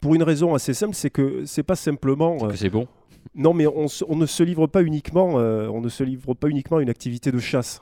[0.02, 2.88] Pour une raison assez simple, c'est que c'est pas simplement euh, c'est bon.
[3.36, 6.78] non, mais on, ne se livre pas uniquement, euh, on ne se livre pas uniquement
[6.78, 7.82] à une activité de chasse.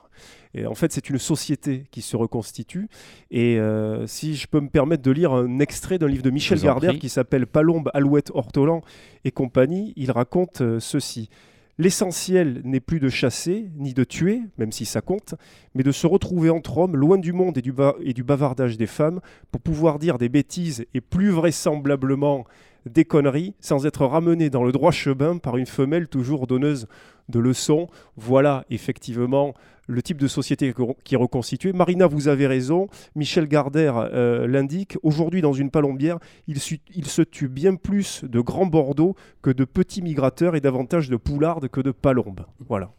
[0.58, 2.88] Et en fait, c'est une société qui se reconstitue.
[3.30, 6.58] Et euh, si je peux me permettre de lire un extrait d'un livre de Michel
[6.66, 8.82] Gardère qui s'appelle Palombe, Alouette, Ortolan
[9.26, 11.30] et compagnie, il raconte euh, ceci.
[11.78, 15.36] L'essentiel n'est plus de chasser, ni de tuer, même si ça compte,
[15.74, 18.78] mais de se retrouver entre hommes, loin du monde et du, ba- et du bavardage
[18.78, 19.20] des femmes,
[19.52, 22.46] pour pouvoir dire des bêtises et plus vraisemblablement
[22.86, 26.88] des conneries, sans être ramené dans le droit chemin par une femelle toujours donneuse
[27.30, 27.88] de leçons.
[28.16, 29.54] Voilà effectivement
[29.88, 30.74] le type de société
[31.04, 31.74] qui est reconstituée.
[31.74, 32.88] Marina, vous avez raison.
[33.16, 34.98] Michel Gardère euh, l'indique.
[35.04, 40.02] Aujourd'hui, dans une palombière, il, se tue bien plus de grands bordeaux que de petits
[40.02, 42.46] migrateurs et davantage de poulardes que de palombes.
[42.68, 42.92] Voilà.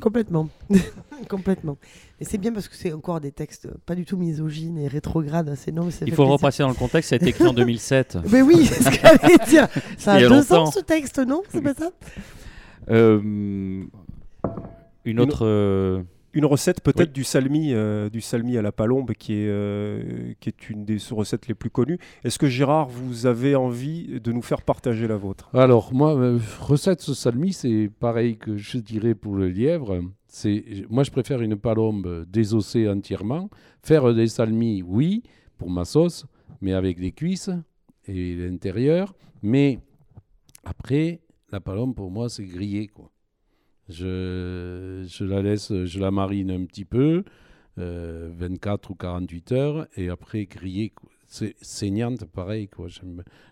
[0.00, 0.48] Complètement.
[1.28, 1.78] Complètement.
[2.20, 5.54] Et c'est bien parce que c'est encore des textes pas du tout misogynes et rétrogrades.
[5.56, 7.10] C'est non, Il faut le repasser dans le contexte.
[7.10, 8.18] Ça a été écrit en 2007.
[8.30, 9.68] Mais oui, c'est ce que dire.
[9.98, 11.90] Ça a a deux ans ce texte, non C'est pas ça?
[12.90, 13.84] Euh,
[15.04, 15.44] une autre.
[15.46, 16.02] euh,
[16.36, 17.14] Une recette peut-être Oui.
[17.14, 20.98] du salmi, euh, du salmi à la palombe qui est, euh, qui est une des
[21.10, 21.98] recettes les plus connues.
[22.24, 25.48] Est-ce que Gérard, vous avez envie de nous faire partager la vôtre?
[25.54, 30.02] Alors, moi, euh, recette ce salmi, c'est pareil que je dirais pour le lièvre.
[30.28, 33.48] C'est, moi, je préfère une palombe désossée entièrement.
[33.82, 35.22] Faire des salmis, oui,
[35.56, 36.26] pour ma sauce,
[36.60, 37.48] mais avec les cuisses
[38.06, 39.14] et l'intérieur.
[39.42, 39.78] Mais
[40.66, 43.10] après, la palombe, pour moi, c'est grillé, quoi.
[43.88, 47.24] Je, je la laisse, je la marine un petit peu,
[47.78, 50.92] euh, 24 ou 48 heures, et après griller.
[51.28, 52.86] C'est saignante, pareil, quoi.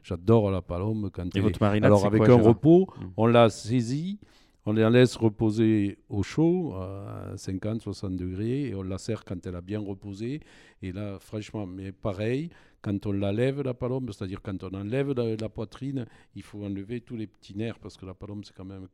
[0.02, 3.04] J'adore la palombe quand Et votre marinade, alors avec quoi, un repos, Mm.
[3.16, 4.18] on la saisit,
[4.66, 9.56] on la laisse reposer au chaud, à 50-60 degrés, et on la sert quand elle
[9.56, 10.40] a bien reposé.
[10.82, 12.48] Et là, franchement, mais pareil,
[12.84, 16.04] quand on la lève, la palombe, c'est-à-dire quand on enlève la, poitrine,
[16.36, 18.88] il faut enlever tous les petits nerfs, parce que la palombe, c'est quand même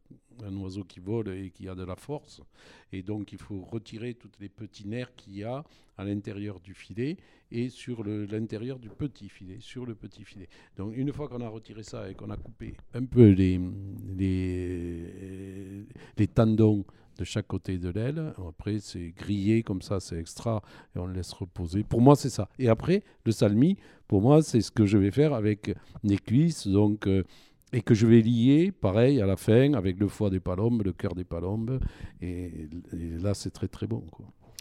[0.45, 2.41] un oiseau qui vole et qui a de la force.
[2.93, 5.65] Et donc, il faut retirer tous les petits nerfs qu'il y a
[5.99, 7.17] à l'intérieur du filet
[7.51, 10.49] et sur l'intérieur du petit filet, sur le petit filet.
[10.77, 13.61] Donc une fois qu'on a retiré ça et qu'on a coupé un peu les,
[16.17, 16.87] les tendons
[17.21, 20.63] de chaque côté de l'aile, après c'est grillé comme ça, c'est extra
[20.97, 21.85] et on le laisse reposer.
[21.85, 22.49] Pour moi c'est ça.
[22.59, 23.77] Et après le salmi,
[24.09, 27.23] pour moi c'est ce que je vais faire avec les cuisses, donc euh,
[27.75, 30.93] et que je vais lier, pareil, à la fin, avec le foie des palombes, le
[30.93, 31.79] cœur des palombes.
[32.21, 34.03] Et, là, c'est très très bon.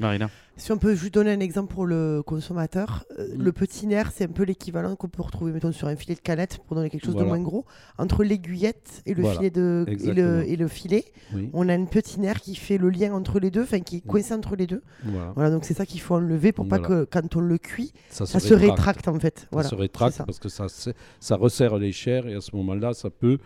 [0.01, 0.29] Marina.
[0.57, 3.41] Si on peut juste donner un exemple pour le consommateur, euh, Mm.
[3.43, 6.19] le petit nerf, c'est un peu l'équivalent qu'on peut retrouver mettons, sur un filet de
[6.19, 7.29] canette pour donner quelque chose Voilà.
[7.29, 7.65] de moins gros.
[7.97, 9.37] Entre l'aiguillette et le Voilà.
[9.37, 10.27] filet de et Exactement.
[10.27, 13.39] le, et le filet, Oui, on a un petit nerf qui fait le lien entre
[13.39, 14.09] les deux, enfin qui est Mm.
[14.09, 14.81] coincé entre les deux.
[15.05, 15.31] voilà.
[15.35, 18.25] Voilà, donc c'est ça qu'il faut enlever pour pas que quand on le cuit, Ça,
[18.25, 19.47] ça se rétracte en fait.
[19.53, 23.37] Ça se rétracte parce que ça resserre les chairs et à ce moment-là, ça peut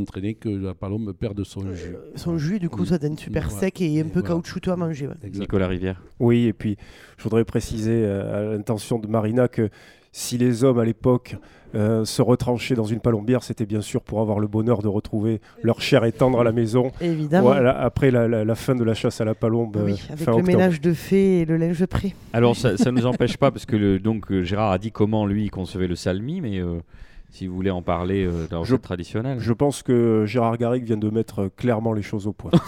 [0.00, 1.94] entraîner que la palombe perde son jus.
[1.94, 4.28] Euh, Son jus, du coup, ça donne super sec et un Et peu voilà.
[4.34, 5.08] caoutchouteux à manger.
[5.08, 5.30] ouais.
[5.32, 6.02] Nicolas Rivière.
[6.20, 6.76] Oui, et puis
[7.18, 9.68] je voudrais préciser euh, à l'intention de Marina que
[10.14, 11.36] si les hommes à l'époque
[11.74, 15.40] euh, se retranchaient dans une palombière, c'était bien sûr pour avoir le bonheur de retrouver
[15.62, 16.92] leur chair et tendre à la maison.
[17.00, 17.46] Évidemment.
[17.46, 20.18] Voilà, après la, la- la fin de la chasse à la palombe, Oui, euh, avec
[20.24, 20.46] fin le octobre.
[20.48, 22.14] ménage de fées et le linge prêt.
[22.34, 25.48] Alors ça ne nous empêche pas, parce que le, donc, Gérard a dit comment lui
[25.48, 26.80] concevait le salmi, mais euh,
[27.32, 29.40] si vous voulez en parler euh, dans Je- le traditionnel.
[29.40, 32.52] Je pense que Gérard Garrigue vient de mettre euh, clairement les choses au point.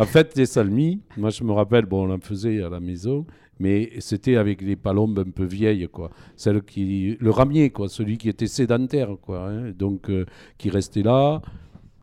[0.00, 3.26] En fait, les salmis, moi je me rappelle, bon, on en faisait à la maison,
[3.58, 6.10] mais c'était avec les palombes un peu vieilles, quoi.
[6.36, 9.48] Celle qui, le ramier, quoi, celui qui était sédentaire, quoi.
[9.48, 9.72] hein.
[9.76, 10.24] Donc, euh,
[10.56, 11.42] qui restait là,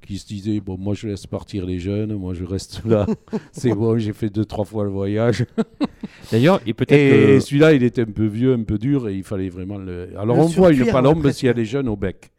[0.06, 3.06] qui se disait, bon, moi je laisse partir les jeunes, moi je reste là.
[3.52, 5.46] C'est bon, j'ai fait deux, trois fois le voyage.
[6.32, 9.16] D'ailleurs, et peut-être Et que- celui-là, il était un peu vieux, un peu dur, et
[9.16, 10.10] il fallait vraiment le.
[10.18, 11.40] Alors, Le on voit une palombe presque.
[11.40, 12.32] si elle est jeune au bec.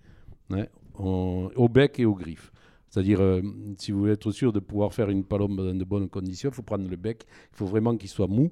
[0.50, 2.52] Ouais, on- Au bec et aux griffes.
[2.96, 3.42] C'est-à-dire, euh,
[3.76, 6.54] si vous voulez être sûr de pouvoir faire une palombe dans de bonnes conditions, il
[6.54, 8.50] faut prendre le bec, il faut vraiment qu'il soit mou.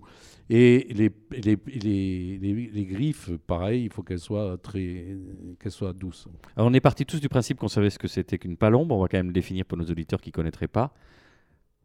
[0.51, 5.17] Et les, les, les, les- griffes, pareil, il faut qu'elles soient, très,
[5.59, 6.29] qu'elles soient douces.
[6.57, 8.93] Alors, on est parti tous du principe qu'on savait ce que c'était qu'une palombe.
[8.93, 10.93] On va quand même le définir pour nos auditeurs qui ne connaîtraient pas.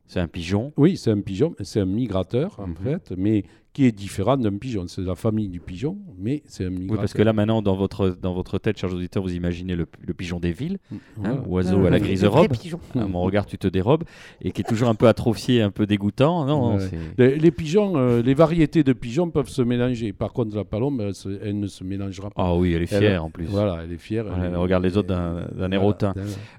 [0.06, 0.74] C'est un pigeon.
[0.76, 2.76] Oui, c'est un pigeon, c'est un migrateur, en Mhm.
[2.76, 3.46] fait, mais
[3.80, 4.88] qui est différent d'un pigeon.
[4.88, 6.92] C'est la famille du pigeon, mais c'est un migrateur.
[6.92, 9.88] Oui, parce que là, maintenant, dans votre, dans votre tête, chers auditeurs, vous imaginez le,
[10.06, 11.48] le pigeon des villes, hein, Voilà.
[11.48, 12.50] oiseau à la grise robe.
[12.52, 12.82] pigeons.
[12.96, 14.04] À mon regard, tu te dérobes,
[14.42, 16.46] et qui est toujours un peu atrophié, un peu dégoûtant.
[16.46, 16.90] Non, Ouais.
[17.18, 20.12] Les, les pigeons, euh, les variétés de pigeons peuvent se mélanger.
[20.12, 22.44] Par contre, la palombe, elle, se- elle ne se mélangera pas.
[22.44, 23.46] Ah oui, elle est Elle- fière en plus.
[23.46, 24.26] Voilà, elle est fière.
[24.26, 26.14] Voilà, elle regarde les autres d'un- air hautain.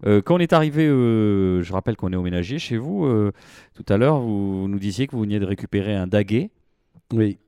[0.07, 3.05] Euh, quand on est arrivé, euh, je rappelle qu'on est au ménager chez vous.
[3.05, 3.33] euh,
[3.75, 6.51] tout à l'heure, vous nous disiez que vous veniez de récupérer un daguet.
[7.12, 7.38] Oui.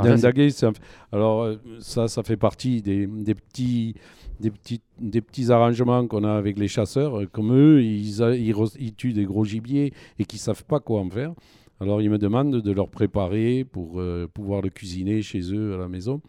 [0.00, 0.72] Ah, c'est un-
[1.10, 3.94] alors euh, ça, ça fait partie des, des petits,
[4.38, 7.20] des petits, des petits arrangements qu'on a avec les chasseurs.
[7.20, 10.64] Euh, Comme eux, ils, a- ils, re- ils tuent des gros gibiers et qui savent
[10.64, 11.32] pas quoi en faire.
[11.80, 15.78] Alors ils me demandent de leur préparer pour euh, pouvoir le cuisiner chez eux à
[15.78, 16.20] la maison.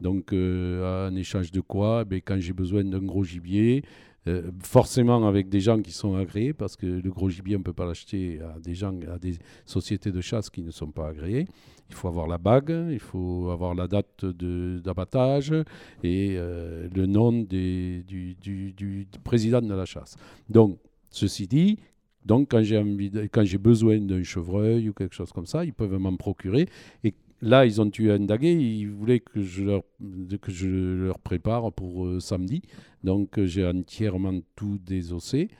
[0.00, 2.04] Donc euh, en échange de quoi?
[2.04, 3.82] Ben, Quand j'ai besoin d'un gros gibier,
[4.28, 7.64] euh, forcément avec des gens qui sont agréés, parce que le gros gibier, on ne
[7.64, 9.34] peut pas l'acheter à des gens, à des
[9.64, 11.46] sociétés de chasse qui ne sont pas agréées.
[11.88, 15.52] Il faut avoir la bague, il faut avoir la date d'abattage
[16.02, 18.04] et euh, le nom du,
[19.22, 20.16] président de la chasse.
[20.48, 20.78] Donc,
[21.10, 21.78] ceci dit,
[22.24, 26.68] donc quand j'ai besoin d'un chevreuil ou quelque chose comme ça, ils peuvent m'en procurer.
[27.04, 29.82] Et là, ils ont tué un daguet, ils voulaient que je leur,
[30.40, 30.68] que je
[31.06, 32.62] leur prépare pour euh, samedi.
[33.04, 35.50] Donc, j'ai entièrement tout désossé.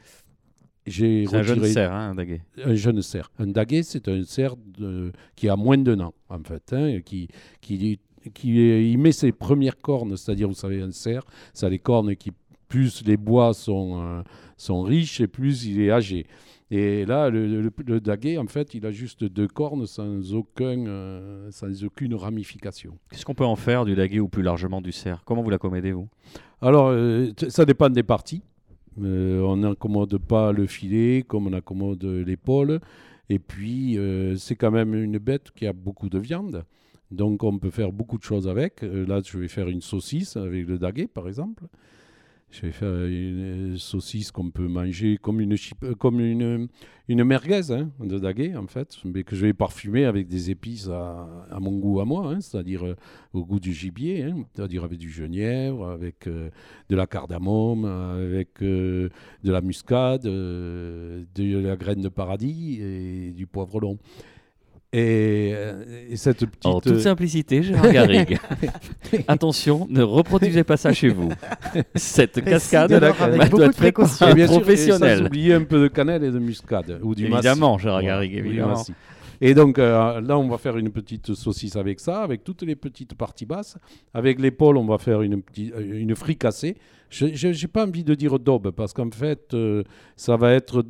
[0.86, 2.40] J'ai C'est un jeune retiré- cerf, hein, un daguet.
[2.64, 3.30] un jeune cerf.
[3.38, 7.28] Un daguet, c'est un cerf de- qui a moins d'un an, en fait, hein, qui,
[7.60, 7.98] qui,
[8.34, 11.22] qui il met ses premières cornes, c'est-à-dire, vous savez, un cerf,
[11.52, 12.30] ça a les cornes qui,
[12.68, 14.22] plus les bois sont, euh,
[14.56, 16.26] sont riches et plus il est âgé.
[16.68, 20.84] Et là, le, le- le daguet, en fait, il a juste deux cornes sans, aucun,
[20.86, 22.98] euh, sans aucune ramification.
[23.10, 25.22] Qu'est-ce qu'on peut en faire du daguet ou plus largement du cerf?
[25.24, 26.08] Comment vous l'accommodez, vous?
[26.60, 28.42] Alors, euh, ça dépend des parties.
[29.02, 32.80] Euh, on n'accommode pas le filet comme on accommode l'épaule.
[33.28, 36.64] Et puis, euh, c'est quand même une bête qui a beaucoup de viande.
[37.10, 38.82] Donc, on peut faire beaucoup de choses avec.
[38.82, 41.64] Euh, là, je vais faire une saucisse avec le daguet, par exemple.
[42.56, 46.68] Je vais faire une euh, saucisse qu'on peut manger comme une, euh, comme une,
[47.06, 50.88] une merguez hein, de daguet, en fait, mais que je vais parfumer avec des épices
[50.88, 52.96] à, mon goût à moi, hein, c'est-à-dire euh,
[53.34, 56.48] au goût du gibier, hein, c'est-à-dire avec du genièvre, avec euh,
[56.88, 59.10] de la cardamome, avec euh,
[59.44, 63.98] de la muscade, euh, de la graine de paradis et du poivre long.
[64.96, 66.64] Et, euh, et cette petite...
[66.64, 68.38] En toute simplicité, Gérard Garrigue.
[69.28, 71.28] Attention, ne reproduisez pas ça chez vous.
[71.94, 75.26] Cette cascade elle avec doit beaucoup être de un Et bien sûr, et sans professionnel.
[75.26, 76.98] oublier un peu de cannelle et de muscade.
[77.02, 77.26] Ou du.
[77.26, 78.82] Évidemment, Gérard Garrigue, évidemment.
[79.42, 82.74] Et donc euh, là, on va faire une petite saucisse avec ça, avec toutes les
[82.74, 83.76] petites parties basses.
[84.14, 86.78] Avec l'épaule, on va faire une, petite, euh, une fricassée.
[87.10, 89.84] Je n'ai pas envie de dire daube, parce qu'en fait, euh,
[90.16, 90.84] ça va être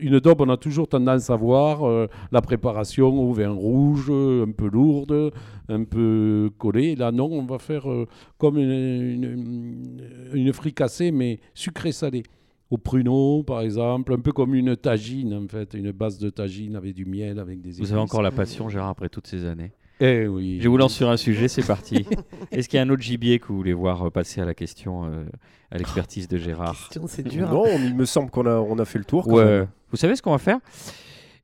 [0.00, 0.40] une daube.
[0.42, 5.32] On a toujours tendance à voir euh, la préparation au vin rouge, un peu lourde,
[5.68, 6.94] un peu collée.
[6.94, 8.06] Là, non, on va faire euh,
[8.38, 10.02] comme une, une,
[10.34, 12.24] une fricassée, mais sucrée-salée
[12.70, 16.74] au pruneau, par exemple, un peu comme une tagine, en fait, une base de tagine
[16.74, 19.72] avec du miel, avec des Vous avez encore la passion, Gérard, après toutes ces années?
[20.04, 20.58] Eh oui.
[20.60, 22.04] Je vous lance sur un sujet, c'est parti.
[22.50, 25.04] Est-ce qu'il y a un autre gibier que vous voulez voir passer à la question,
[25.04, 25.24] euh,
[25.70, 27.48] à l'expertise de Gérard Question, c'est dur.
[27.48, 27.52] hein.
[27.52, 29.24] Non, il me semble qu'on a, on a fait le tour.
[29.24, 29.44] quand Ouais.
[29.44, 29.68] même.
[29.90, 30.58] Vous savez ce qu'on va faire?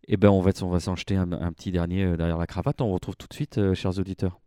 [0.09, 2.47] Eh ben, on va, on va s'en jeter un, un petit dernier euh, derrière la
[2.47, 2.81] cravate.
[2.81, 4.41] On vous retrouve tout de suite, euh, chers auditeurs.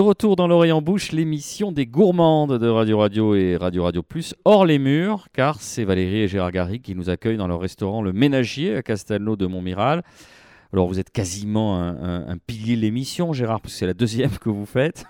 [0.00, 4.02] De retour dans l'oreille en bouche, l'émission des gourmandes de Radio Radio et Radio Radio
[4.02, 7.60] Plus hors les murs, car c'est Valérie et Gérard Garry qui nous accueillent dans leur
[7.60, 10.02] restaurant Le Ménagier à Castelnau de Montmiral.
[10.72, 14.48] Alors vous êtes quasiment un, pilier de l'émission, Gérard, parce que c'est la deuxième que
[14.48, 15.04] vous faites.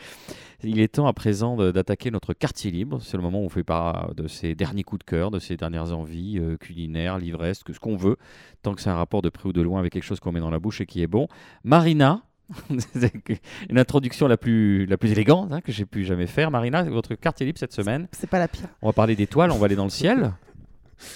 [0.64, 3.02] Il est temps à présent d'attaquer notre quartier libre.
[3.02, 5.58] C'est le moment où on fait part de ses derniers coups de cœur, de ses
[5.58, 8.16] dernières envies euh, culinaires, livresques, ce qu'on veut,
[8.62, 10.40] tant que c'est un rapport de près ou de loin avec quelque chose qu'on met
[10.40, 11.28] dans la bouche et qui est bon.
[11.64, 12.22] Marina,
[13.70, 16.50] une introduction la plus, la plus élégante hein, que j'ai pu jamais faire.
[16.50, 18.08] Marina, votre quartier libre cette semaine.
[18.12, 18.68] C'est pas la pire.
[18.82, 20.32] On va parler d'étoiles, on va aller dans le ciel.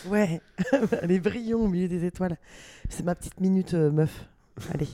[0.07, 0.41] Ouais,
[1.03, 2.37] les brillons au milieu des étoiles.
[2.89, 4.27] C'est ma petite minute euh, meuf.
[4.73, 4.89] Allez,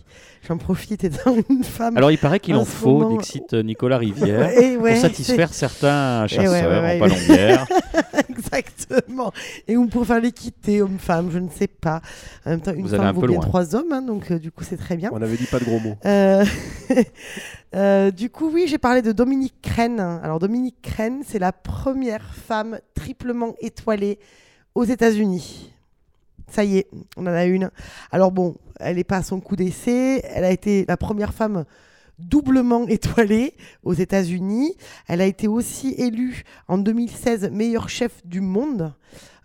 [0.49, 1.97] j'en profite étant une femme.
[1.97, 6.27] Alors il paraît qu'il En faut, moment- Dixit Nicolas Rivière, Et ouais, pour satisfaire certains
[6.27, 6.97] chasseurs ouais, ouais.
[6.97, 7.67] en palombière.
[8.29, 9.33] Exactement.
[9.69, 12.01] Et ou pour faire l'équité homme-femme, je ne sais pas.
[12.45, 13.41] En même temps, une Vous femme un vaut bien loin.
[13.41, 15.11] trois hommes, hein, donc euh, du coup c'est très bien.
[15.13, 15.97] On avait dit pas de gros mots.
[16.07, 16.45] Euh,
[17.75, 20.01] euh, du coup, oui, j'ai parlé de Dominique Crène.
[20.01, 24.19] Alors, Dominique Crène, c'est la première femme triplement étoilée
[24.75, 25.73] aux États-Unis.
[26.49, 27.71] Ça y est, on en a une.
[28.11, 30.23] Alors, bon, elle n'est pas à son coup d'essai.
[30.25, 31.65] Elle a été la première femme
[32.19, 34.75] doublement étoilée aux États-Unis.
[35.07, 38.95] Elle a été aussi élue en 2016 meilleure chef du monde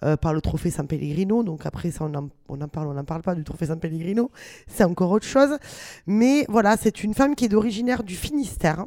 [0.03, 1.43] euh, par le trophée San Pellegrino.
[1.43, 4.31] Donc après, ça, on en, parle, on n'en parle pas du trophée San Pellegrino.
[4.67, 5.57] C'est encore autre chose.
[6.05, 8.85] Mais voilà, c'est une femme qui est originaire du Finistère.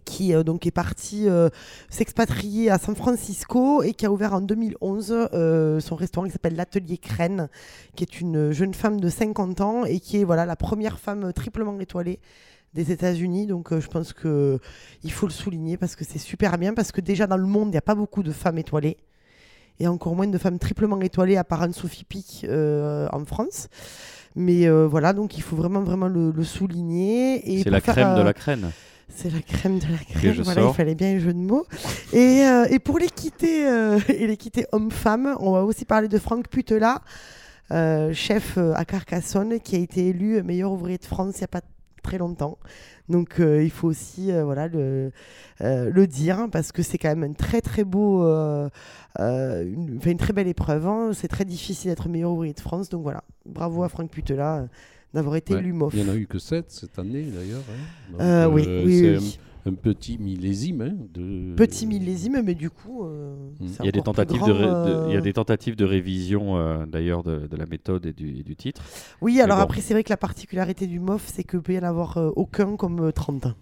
[0.00, 1.48] Qui euh, donc est partie euh,
[1.90, 6.56] s'expatrier à San Francisco et qui a ouvert en 2011 euh, son restaurant qui s'appelle
[6.56, 7.48] l'Atelier Crène,
[7.94, 11.32] qui est une jeune femme de 50 ans et qui est voilà la première femme
[11.32, 12.20] triplement étoilée
[12.74, 13.46] des États-Unis.
[13.46, 14.58] Donc je pense que
[15.02, 17.68] il faut le souligner parce que c'est super bien parce que déjà dans le monde
[17.68, 18.96] il n'y a pas beaucoup de femmes étoilées
[19.78, 23.68] et encore moins de femmes triplement étoilées à part Anne-Sophie Pic en France.
[24.34, 27.62] Mais voilà, donc il faut vraiment vraiment le, le souligner.
[27.62, 28.70] C'est la crème de la crème.
[29.14, 30.42] C'est la crème de la crème.
[30.42, 31.66] Voilà, il fallait bien un jeu de mots.
[32.12, 36.48] Et, euh, et pour l'équité euh, et l'équité homme-femme, on va aussi parler de Franck
[36.48, 37.02] Putela,
[37.70, 41.48] euh, chef à Carcassonne, qui a été élu meilleur ouvrier de France il n'y a
[41.48, 41.62] pas
[42.02, 42.58] très longtemps.
[43.08, 45.12] Donc il faut aussi voilà, le,
[45.60, 48.22] le dire parce que c'est quand même un très très beau,
[49.18, 50.86] une, une très belle épreuve.
[50.86, 51.10] hein.
[51.12, 52.88] C'est très difficile d'être meilleur ouvrier de France.
[52.88, 54.66] Donc voilà, bravo à Franck Putela
[55.14, 55.60] d'avoir été Ouais.
[55.94, 57.62] Il n'y en a eu que 7 cette année d'ailleurs.
[57.70, 58.16] hein.
[58.20, 59.38] Euh, oui, euh, oui, c'est oui.
[59.66, 60.80] Un, un petit millésime.
[60.82, 61.54] hein, de...
[61.54, 63.66] Petit millésime, mais du coup, euh, Mm.
[63.80, 65.84] Il y, a des tentatives grand, de, ré- de- il y a des tentatives de
[65.84, 68.82] révision euh, d'ailleurs de, de la méthode et du, et du titre.
[69.20, 69.62] Oui, alors bon.
[69.64, 72.30] après, c'est vrai que la particularité du MOF, c'est que peut y en avoir euh,
[72.34, 73.46] aucun comme euh, 30.
[73.46, 73.54] Mm.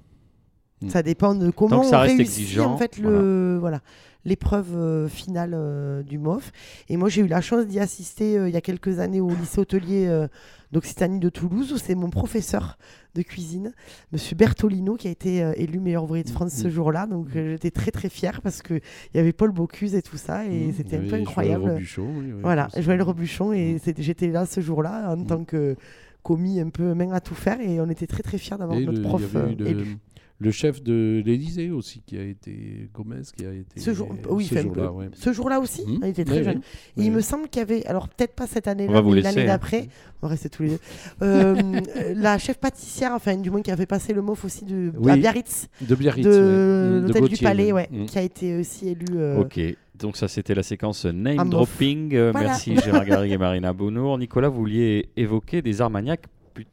[0.88, 3.80] Ça dépend de comment on réussit exigeant, en fait le voilà
[4.26, 6.52] l'épreuve euh, finale euh, du MOF.
[6.90, 9.30] Et moi, j'ai eu la chance d'y assister euh, il y a quelques années au
[9.30, 10.26] lycée hôtelier
[10.72, 12.76] d'Occitanie de Toulouse, où c'est mon professeur
[13.14, 13.72] de cuisine,
[14.12, 16.70] Monsieur Bertolino, qui a été élu meilleur ouvrier de France ce Mhm.
[16.72, 17.06] jour-là.
[17.06, 20.44] Donc, j'étais très très fière parce que il y avait Paul Bocuse et tout ça,
[20.44, 21.70] et Mmh, c'était un peu incroyable.
[21.70, 23.00] Robuchon, oui, oui, Voilà, Joël.
[23.02, 23.92] Robuchon, et Mm.
[23.98, 25.26] j'étais là ce jour-là en Mm.
[25.26, 25.76] tant que
[26.22, 29.00] commis un peu main à tout faire, et on était très très fiers d'avoir notre
[29.00, 29.22] prof
[29.64, 29.96] élu.
[30.42, 34.46] Le chef de l'Élysée aussi qui a été Gomez qui a été Ce jour, oui,
[34.46, 35.10] ce enfin, jour-là, ouais.
[35.12, 35.98] ce jour-là aussi, Mmh.
[36.02, 36.60] il était très Oui, jeune.
[36.96, 37.04] oui.
[37.04, 39.46] Il me semble qu'il y avait, alors peut-être pas cette année-là, mais l'année hein.
[39.46, 39.88] d'après,
[40.22, 40.78] on va rester tous les deux.
[41.22, 41.80] Euh,
[42.14, 45.16] la chef pâtissière, enfin du moins qui avait passé le MOF aussi de, Oui, à
[45.16, 47.88] Biarritz, de Biarritz, de l'hôtel du Palais, ouais.
[47.90, 48.06] Mmh.
[48.06, 49.04] qui a été aussi élu.
[49.16, 49.60] euh, Ok,
[49.98, 52.14] donc ça c'était la séquence name dropping.
[52.14, 52.48] Euh, Voilà.
[52.48, 54.16] Merci Gérard Garrigue et Marina Bonour.
[54.16, 56.24] Nicolas, vous vouliez évoquer des armagnacs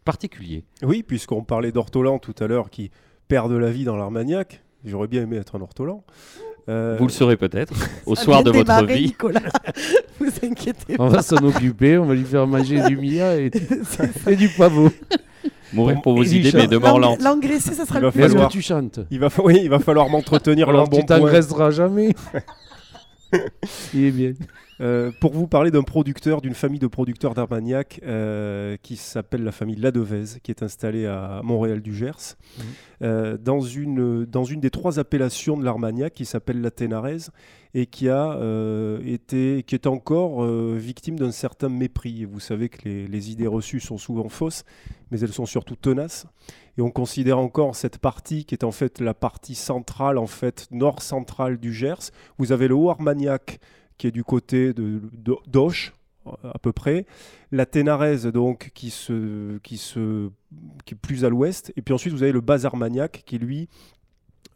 [0.05, 0.63] particuliers.
[0.83, 2.91] Oui, puisqu'on parlait d'ortolan tout à l'heure qui
[3.27, 4.61] perd de la vie dans l'Armagnac.
[4.85, 6.03] J'aurais bien aimé être un ortolan.
[6.69, 7.73] Euh, Vous le saurez peut-être
[8.05, 9.05] au ça soir de votre vie.
[9.05, 9.39] Nicolas,
[10.19, 11.15] vous inquiétez On pas.
[11.17, 13.49] va s'en occuper, on va lui faire manger du mia et,
[14.27, 14.89] et du pavot.
[15.73, 17.21] Mourir pour vos idées, mais de mort lente.
[17.21, 19.59] L'engraisser, ça sera Il le plus Est-ce falloir- que tu chantes il, va, fa- oui,
[19.63, 22.13] il va falloir m'entretenir bon tu t'engraisseras jamais.
[23.93, 24.33] Il est bien.
[24.79, 29.51] Euh, pour vous parler d'un producteur, d'une famille de producteurs d'Armagnac euh, qui s'appelle la
[29.51, 32.63] famille Ladevez, qui est installée à Montréal du Gers, Mhm.
[33.01, 37.31] euh, dans, une, dans une des trois appellations de l'Armagnac qui s'appelle la Ténarèse
[37.73, 38.39] et qui a
[39.05, 42.21] été, qui est encore victime d'un certain mépris.
[42.21, 44.63] Et vous savez que les, les idées reçues sont souvent fausses,
[45.11, 46.25] mais elles sont surtout tenaces.
[46.77, 50.67] Et on considère encore cette partie qui est en fait la partie centrale, en fait
[50.71, 52.11] nord-centrale du Gers.
[52.37, 53.59] Vous avez le Haut-Armagnac
[53.97, 55.01] qui est du côté de-
[55.47, 55.93] d'Auch
[56.43, 57.05] à peu près,
[57.51, 60.29] la Ténarèse donc qui se qui se
[60.85, 63.69] qui est plus à l'ouest, et puis ensuite vous avez le Bas Armagnac qui lui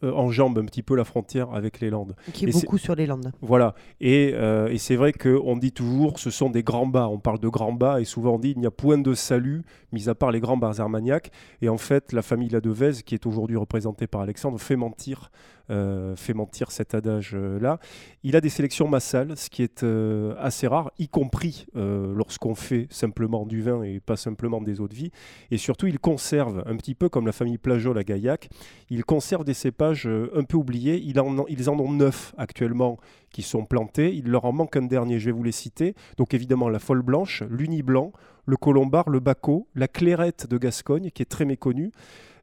[0.04, 2.16] euh, enjambe un petit peu la frontière avec les Landes.
[2.34, 3.32] Qui est Et beaucoup sur les Landes.
[3.42, 3.76] Voilà.
[4.00, 7.08] Et, euh, et c'est vrai qu'on dit toujours ce sont des grands bas.
[7.08, 9.64] On parle de grands bas et souvent on dit il n'y a point de salut,
[9.92, 11.32] mis à part les grands bars armagnacs.
[11.62, 15.30] Et en fait, la famille Ladevez, qui est aujourd'hui représentée par Alexandre, fait mentir,
[15.72, 17.80] euh, fait mentir cet adage-là.
[18.24, 22.53] Il a des sélections massales, ce qui est euh, assez rare, y compris euh, lorsqu'on
[22.55, 25.11] fait simplement du vin et pas simplement des eaux de vie.
[25.49, 28.49] Et surtout, il conserve, un petit peu comme la famille Plageol à Gaillac,
[28.89, 31.01] il conserve des cépages un peu oubliés.
[31.03, 32.97] Il en- ils en ont neuf actuellement
[33.32, 34.13] qui sont plantés.
[34.13, 35.95] Il leur en manque un dernier, je vais vous les citer.
[36.17, 38.11] Donc évidemment la folle blanche, l'uni blanc,
[38.45, 41.91] le colombard, le baco, la clairette de Gascogne qui est très méconnue,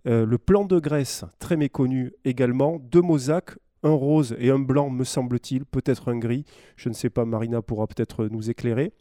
[0.07, 4.91] euh, le plan de Grèce très méconnu également, deux mosaques, un rose et un blanc
[4.91, 6.45] me semble-t-il, peut-être un gris,
[6.77, 8.93] je ne sais pas, Marina pourra peut-être nous éclairer.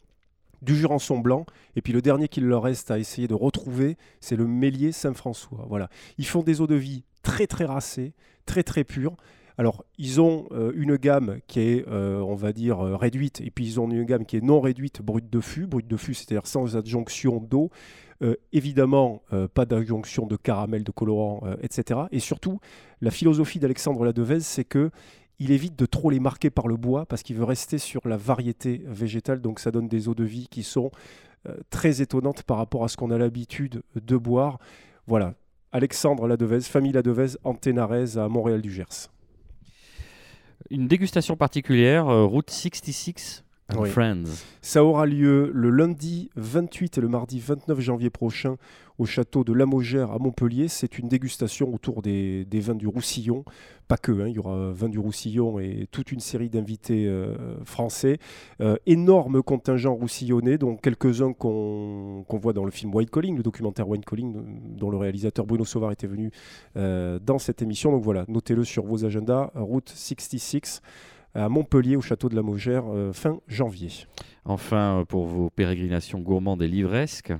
[0.60, 1.46] Du Jurançon blanc,
[1.76, 5.64] et puis le dernier qu'il leur reste à essayer de retrouver, c'est le Mélier Saint-François.
[5.68, 5.88] Voilà.
[6.18, 8.12] Ils font des eaux de vie très très racées,
[8.44, 9.16] très très pures.
[9.56, 13.66] Alors, ils ont euh, une gamme qui est, euh, on va dire, réduite, et puis
[13.66, 15.66] ils ont une gamme qui est non réduite, brute de fût.
[15.66, 17.70] Brute de fût, c'est-à-dire sans adjonction d'eau.
[18.20, 22.00] Euh, évidemment, euh, pas d'adjonction de caramel, de colorant, euh, etc.
[22.10, 22.58] Et surtout,
[23.00, 24.90] la philosophie d'Alexandre Ladevez, c'est que
[25.38, 28.16] il évite de trop les marquer par le bois parce qu'il veut rester sur la
[28.16, 29.40] variété végétale.
[29.40, 30.90] Donc, ça donne des eaux de vie qui sont
[31.70, 34.58] très étonnantes par rapport à ce qu'on a l'habitude de boire.
[35.06, 35.34] Voilà.
[35.70, 39.12] Alexandre Ladevez, famille Ladevez, Anténarès à Montréal du Gers.
[40.70, 43.90] Une dégustation particulière, Route 66 and Oui.
[43.90, 44.24] Friends.
[44.62, 48.56] Ça aura lieu le lundi 28 et le mardi 29 janvier prochain
[48.98, 50.68] au château de Lamogère à Montpellier.
[50.68, 53.44] C'est une dégustation autour des, des vins du Roussillon.
[53.86, 57.62] Pas que, hein, il y aura vins du Roussillon et toute une série d'invités euh,
[57.64, 58.18] français.
[58.60, 63.88] Euh, énorme contingent roussillonnais, dont quelques-uns qu'on voit dans le film White Calling, le documentaire
[63.88, 64.34] White Calling,
[64.76, 66.30] dont le réalisateur Bruno Sauvard était venu
[66.76, 67.92] euh, dans cette émission.
[67.92, 69.50] Donc voilà, notez-le sur vos agendas.
[69.54, 70.82] Route 66
[71.38, 73.90] à Montpellier au château de la Mogère euh, fin janvier.
[74.44, 77.32] Enfin, euh, pour vos pérégrinations gourmandes et livresques,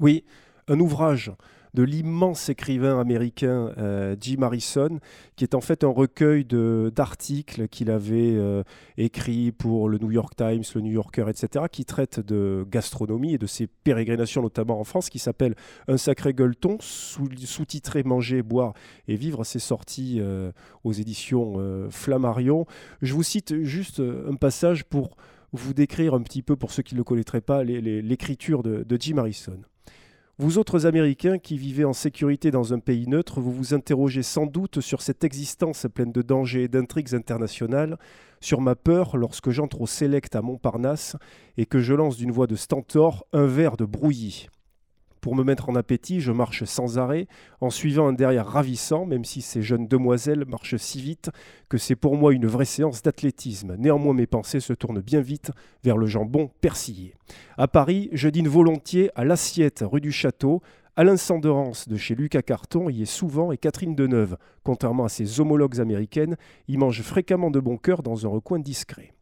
[0.00, 0.24] Oui,
[0.68, 1.32] un ouvrage
[1.74, 4.98] de l'immense écrivain américain euh, Jim Harrison,
[5.36, 8.62] qui est en fait un recueil d'articles qu'il avait euh,
[8.96, 13.38] écrits pour le New York Times, le New Yorker, etc., qui traite de gastronomie et
[13.38, 15.54] de ses pérégrinations, notamment en France, qui s'appelle
[15.88, 18.72] Un sacré gueuleton, sous- sous-titré Manger, boire
[19.06, 19.44] et vivre.
[19.44, 20.52] C'est sorti euh,
[20.84, 22.66] aux éditions Flammarion.
[23.02, 25.16] Je vous cite juste un passage pour
[25.52, 28.96] vous décrire un petit peu, pour ceux qui ne le connaîtraient pas, l'écriture de, de
[29.00, 29.58] Jim Harrison.
[30.40, 34.46] Vous autres Américains qui vivez en sécurité dans un pays neutre, vous vous interrogez sans
[34.46, 37.98] doute sur cette existence pleine de dangers et d'intrigues internationales,
[38.40, 41.16] sur ma peur lorsque j'entre au Select à Montparnasse
[41.56, 44.46] et que je lance d'une voix de stentor un verre de brouillis.
[45.20, 47.26] Pour me mettre en appétit, je marche sans arrêt,
[47.60, 51.30] en suivant un derrière ravissant, même si ces jeunes demoiselles marchent si vite
[51.68, 53.76] que c'est pour moi une vraie séance d'athlétisme.
[53.78, 55.50] Néanmoins, mes pensées se tournent bien vite
[55.82, 57.14] vers le jambon persillé.
[57.56, 60.62] À Paris, je dîne volontiers à l'Assiette, rue du Château.
[60.96, 65.40] Alain Sanderance de chez Lucas Carton y est souvent et Catherine Deneuve, contrairement à ses
[65.40, 69.12] homologues américaines, y mange fréquemment de bon cœur dans un recoin discret.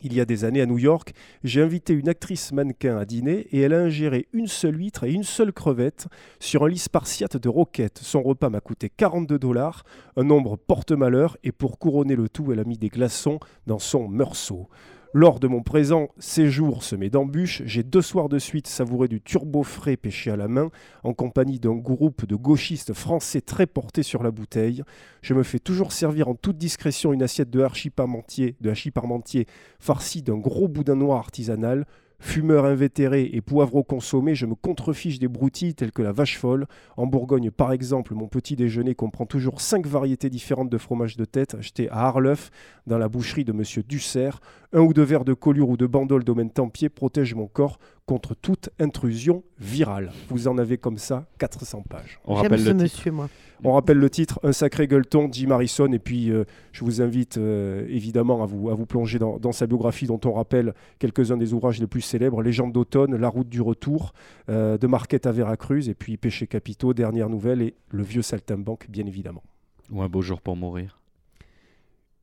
[0.00, 3.48] Il y a des années à New York, j'ai invité une actrice mannequin à dîner
[3.50, 6.06] et elle a ingéré une seule huître et une seule crevette
[6.38, 7.98] sur un lit spartiate de roquettes.
[8.00, 9.82] Son repas m'a coûté 42 dollars,
[10.16, 14.06] un nombre porte-malheur, et pour couronner le tout, elle a mis des glaçons dans son
[14.06, 14.68] meursault.
[15.14, 19.62] Lors de mon présent séjour semé d'embûches, j'ai deux soirs de suite savouré du turbo
[19.62, 20.68] frais pêché à la main,
[21.02, 24.82] en compagnie d'un groupe de gauchistes français très portés sur la bouteille.
[25.22, 28.90] Je me fais toujours servir en toute discrétion une assiette de hachis parmentier, de hachis
[28.90, 29.46] parmentier
[29.80, 31.86] farci d'un gros boudin noir artisanal.
[32.20, 36.66] Fumeur invétéré et poivreau consommé, je me contrefiche des broutilles telles que la vache folle.
[36.96, 41.24] En Bourgogne, par exemple, mon petit déjeuner comprend toujours cinq variétés différentes de fromage de
[41.24, 42.50] tête achetés à Arleuf,
[42.88, 44.40] dans la boucherie de Monsieur Dussert.
[44.72, 47.78] Un ou deux verres de colure ou de bandole domaine Tempier protègent mon corps
[48.08, 50.10] contre toute intrusion virale.
[50.30, 52.18] Vous en avez comme ça 400 pages.
[52.24, 53.10] on rappelle ce le titre.
[53.10, 53.28] moi.
[53.64, 57.36] On rappelle le titre, Un sacré gueuleton, Jim Harrison, et puis euh, je vous invite
[57.36, 61.36] euh, évidemment à vous, à vous plonger dans, dans sa biographie dont on rappelle quelques-uns
[61.36, 64.14] des ouvrages les plus célèbres, Légende d'automne, La route du retour,
[64.48, 68.86] euh, de Marquette à Veracruz, et puis Péché capitaux, Dernière nouvelle, et Le vieux saltimbanque,
[68.88, 69.42] bien évidemment.
[69.90, 70.97] Ou un beau jour pour mourir.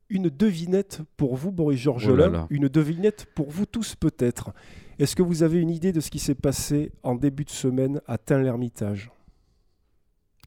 [0.08, 2.46] Une devinette pour vous, Boris Oh Georgelin, là.
[2.50, 4.50] une devinette pour vous tous peut-être.
[4.98, 8.00] Est-ce que vous avez une idée de ce qui s'est passé en début de semaine
[8.06, 9.10] à Tain-l'Hermitage?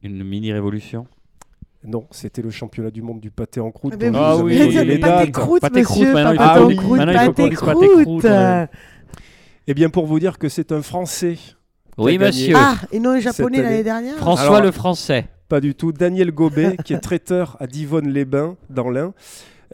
[0.02, 1.06] Une mini-révolution?
[1.84, 3.92] Non, c'était le championnat du monde du pâté en croûte.
[3.94, 4.56] Ah, ben Ah vous oui.
[4.58, 5.30] les pâté dates.
[5.32, 6.80] croûte, Pâté croûte, monsieur, maintenant, il
[7.56, 8.26] faut pâté croûte.
[9.66, 11.36] Eh bien, pour vous dire que c'est un Français.
[11.98, 12.54] Oui, monsieur.
[12.56, 15.26] Ah, et non les japonais l'année dernière François Alors- le Français.
[15.50, 15.90] Pas du tout.
[15.90, 19.14] Daniel Gobet, qui est traiteur à Divonne-les-Bains, dans l'Ain,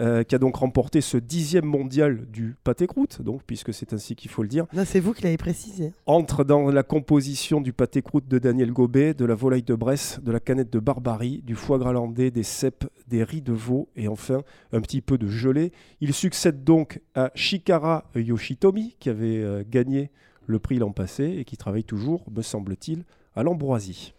[0.00, 4.16] euh, qui a donc remporté ce dixième mondial du pâté croûte, donc, puisque c'est ainsi
[4.16, 5.92] qu'il faut le dire, Non, c'est vous qui l'avez précisé.
[6.06, 10.18] entre dans la composition du pâté croûte de Daniel Gobet, de la volaille de Bresse,
[10.22, 13.90] de la canette de Barbarie, du foie gras landais, des cèpes, des riz de veau
[13.96, 15.72] et enfin un petit peu de gelée.
[16.00, 20.10] Il succède donc à Shikara Yoshitomi, qui avait euh, gagné
[20.46, 23.04] le prix l'an passé et qui travaille toujours, me semble-t-il,
[23.34, 24.14] à l'ambroisie.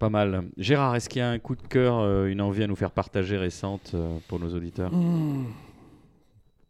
[0.00, 0.44] Pas mal.
[0.56, 2.90] Gérard, est-ce qu'il y a un coup de cœur, euh, une envie à nous faire
[2.90, 4.90] partager récente euh, pour nos auditeurs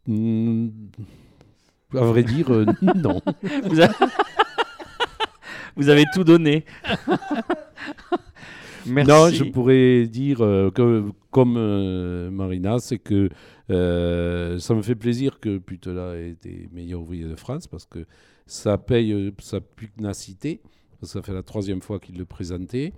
[0.07, 0.67] Hmm,
[1.95, 2.65] À vrai dire, euh,
[2.95, 3.21] non.
[3.63, 3.89] vous, a-
[5.77, 6.65] Vous avez tout donné.
[8.85, 9.09] Merci.
[9.11, 13.29] Non, je pourrais dire que, comme Marina, c'est que
[13.69, 18.05] ça me fait plaisir que Putela ait été meilleur ouvrier de France parce que
[18.47, 20.61] ça paye sa pugnacité.
[21.03, 22.93] Ça fait la troisième fois qu'il le présentait.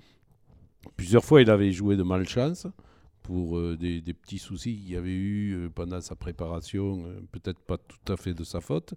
[0.98, 2.68] Plusieurs fois, il avait joué de malchance
[3.22, 7.22] pour euh, des, des petits soucis qu'il y avait eu euh, pendant sa préparation, euh,
[7.32, 8.94] peut-être pas tout à fait de sa faute.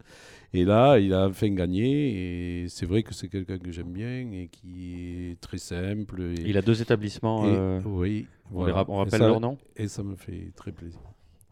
[0.53, 2.63] Et là, il a enfin gagné.
[2.65, 6.21] Et c'est vrai que c'est quelqu'un que j'aime bien et qui est très simple.
[6.23, 7.45] Et, Il a deux établissements.
[7.47, 8.67] et- euh, oui, on, voilà.
[8.67, 11.01] les ra- on Et rappelle ça- leur nom Et ça me fait très plaisir.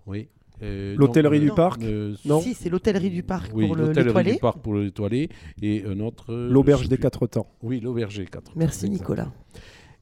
[0.06, 0.28] Oui.
[0.62, 1.80] Euh, L'hôtellerie du parc
[2.24, 2.40] Non.
[2.40, 4.32] Si, c'est l'hôtellerie du parc oui, pour le l'hôtellerie l'étoilé.
[4.34, 5.28] du parc pour l'étoilé
[5.62, 6.32] et un autre.
[6.34, 7.02] L'auberge des plus.
[7.02, 7.48] quatre temps.
[7.62, 8.52] Oui, l'auberge des quatre.
[8.56, 8.88] Merci.
[8.88, 9.32] Nicolas.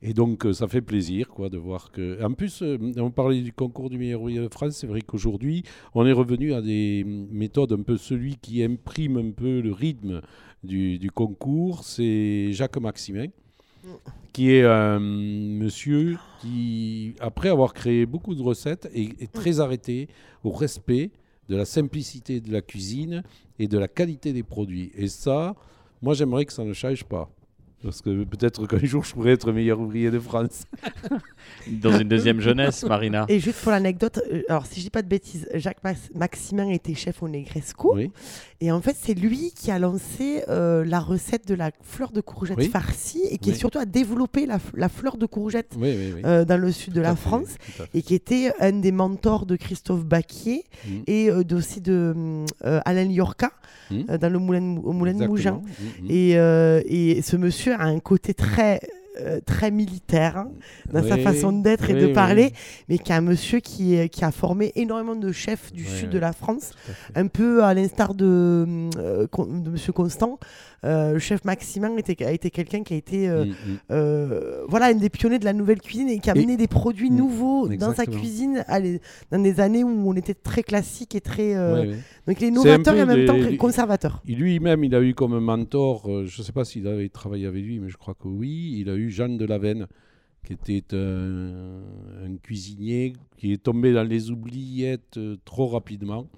[0.02, 2.22] Et donc, euh, ça fait plaisir quoi, de voir que.
[2.24, 4.76] En plus, euh, on parlait du concours du meilleur ouvrier de France.
[4.76, 5.62] C'est vrai qu'aujourd'hui,
[5.94, 10.20] on est revenu à des méthodes un peu celui qui imprime un peu le rythme
[10.64, 11.84] du, concours.
[11.84, 13.26] C'est Jacques Maximin,
[14.32, 20.08] qui est un monsieur qui, après avoir créé beaucoup de recettes, est très arrêté
[20.42, 21.10] au respect
[21.48, 23.22] de la simplicité de la cuisine
[23.58, 24.90] et de la qualité des produits.
[24.96, 25.54] Et ça,
[26.00, 27.30] moi, j'aimerais que ça ne change pas.
[27.82, 30.64] Parce que peut-être qu'un jour, je pourrais être meilleur ouvrier de France.
[31.70, 33.24] Dans une deuxième jeunesse, Marina.
[33.28, 36.68] Et juste pour l'anecdote, euh, alors si je dis pas de bêtises, Jacques Max- Maximin
[36.70, 37.94] était chef au Negresco.
[37.96, 38.10] Oui.
[38.60, 42.20] Et en fait, c'est lui qui a lancé euh, la recette de la fleur de
[42.20, 42.68] courgette Oui.
[42.68, 43.56] farcie et qui Oui.
[43.56, 46.22] est surtout a développé la, fleur de courgette Oui, oui, oui.
[46.24, 47.56] euh, dans le sud de la fait, France.
[47.94, 50.90] Et qui était un des mentors de Christophe Baquier Mm.
[51.06, 53.50] et euh, aussi de Alain Liorca
[53.90, 54.02] Mm.
[54.10, 55.60] euh, dans le moulin au moulin de Mougin.
[56.00, 56.06] Mm.
[56.10, 58.80] Et, et ce monsieur a un côté très,
[59.20, 60.50] euh, très militaire hein,
[60.92, 62.52] dans sa façon d'être et de oui, parler,
[62.88, 66.18] mais qui est un monsieur qui, qui a formé énormément de chefs du sud de
[66.18, 66.70] la France,
[67.14, 70.38] un peu à l'instar de, euh, de monsieur Constant.
[70.84, 73.54] Euh, le chef Maximin était, a été quelqu'un qui a été euh, Mm, mm.
[73.92, 76.66] euh, voilà, un des pionniers de la nouvelle cuisine et qui a Et- amené des
[76.66, 79.00] produits Mm, nouveaux dans sa cuisine à les-
[79.30, 81.54] dans des années où on était très classique et très.
[81.54, 81.94] euh.
[82.26, 84.22] Donc il est novateur et en même temps des- conservateur.
[84.26, 87.62] Lui-même, il a eu comme mentor, euh, je ne sais pas s'il avait travaillé avec
[87.62, 89.86] lui, mais je crois que oui, il a eu Jeanne de Lavenne,
[90.44, 91.82] qui était un,
[92.24, 96.28] un cuisinier qui est tombé dans les oubliettes euh, trop rapidement,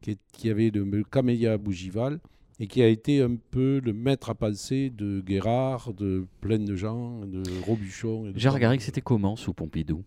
[0.00, 2.18] qui, est- qui avait le, le camélia Bougival,
[2.60, 6.76] et qui a été un peu le maître à penser de Guérard, de plein de
[6.76, 8.26] gens, de Robuchon.
[8.26, 10.04] et de Gérard Garrigue, c'était comment sous Pompidou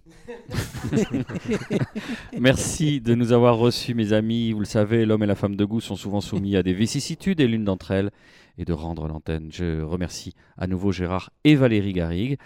[2.39, 4.51] Merci de nous avoir reçus, mes amis.
[4.53, 7.39] Vous le savez, l'homme et la femme de goût sont souvent soumis à des vicissitudes
[7.39, 8.11] et l'une d'entre elles
[8.57, 9.49] est de rendre l'antenne.
[9.51, 12.37] Je remercie à nouveau Gérard et Valérie Garrigue.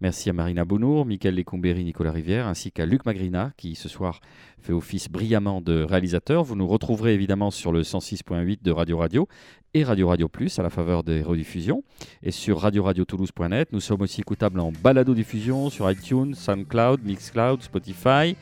[0.00, 4.20] Merci à Marina Bounour, Michael Lécombéry, Nicolas Rivière, ainsi qu'à Luc Magrina, qui ce soir
[4.60, 6.44] fait office brillamment de réalisateur.
[6.44, 9.28] Vous nous retrouverez évidemment sur le 106.8 de Radio Radio
[9.74, 11.82] et Radio Radio Plus à la faveur des rediffusions
[12.22, 13.72] et sur radio-radio-toulouse.net.
[13.72, 18.36] Nous sommes aussi écoutables en balado-diffusion sur iTunes, SoundCloud, Mixcloud, Spotify.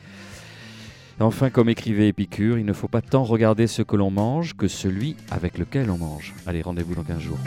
[1.19, 4.67] Enfin, comme écrivait Épicure, il ne faut pas tant regarder ce que l'on mange que
[4.67, 6.35] celui avec lequel on mange.
[6.45, 7.39] Allez, rendez-vous dans 15 jours.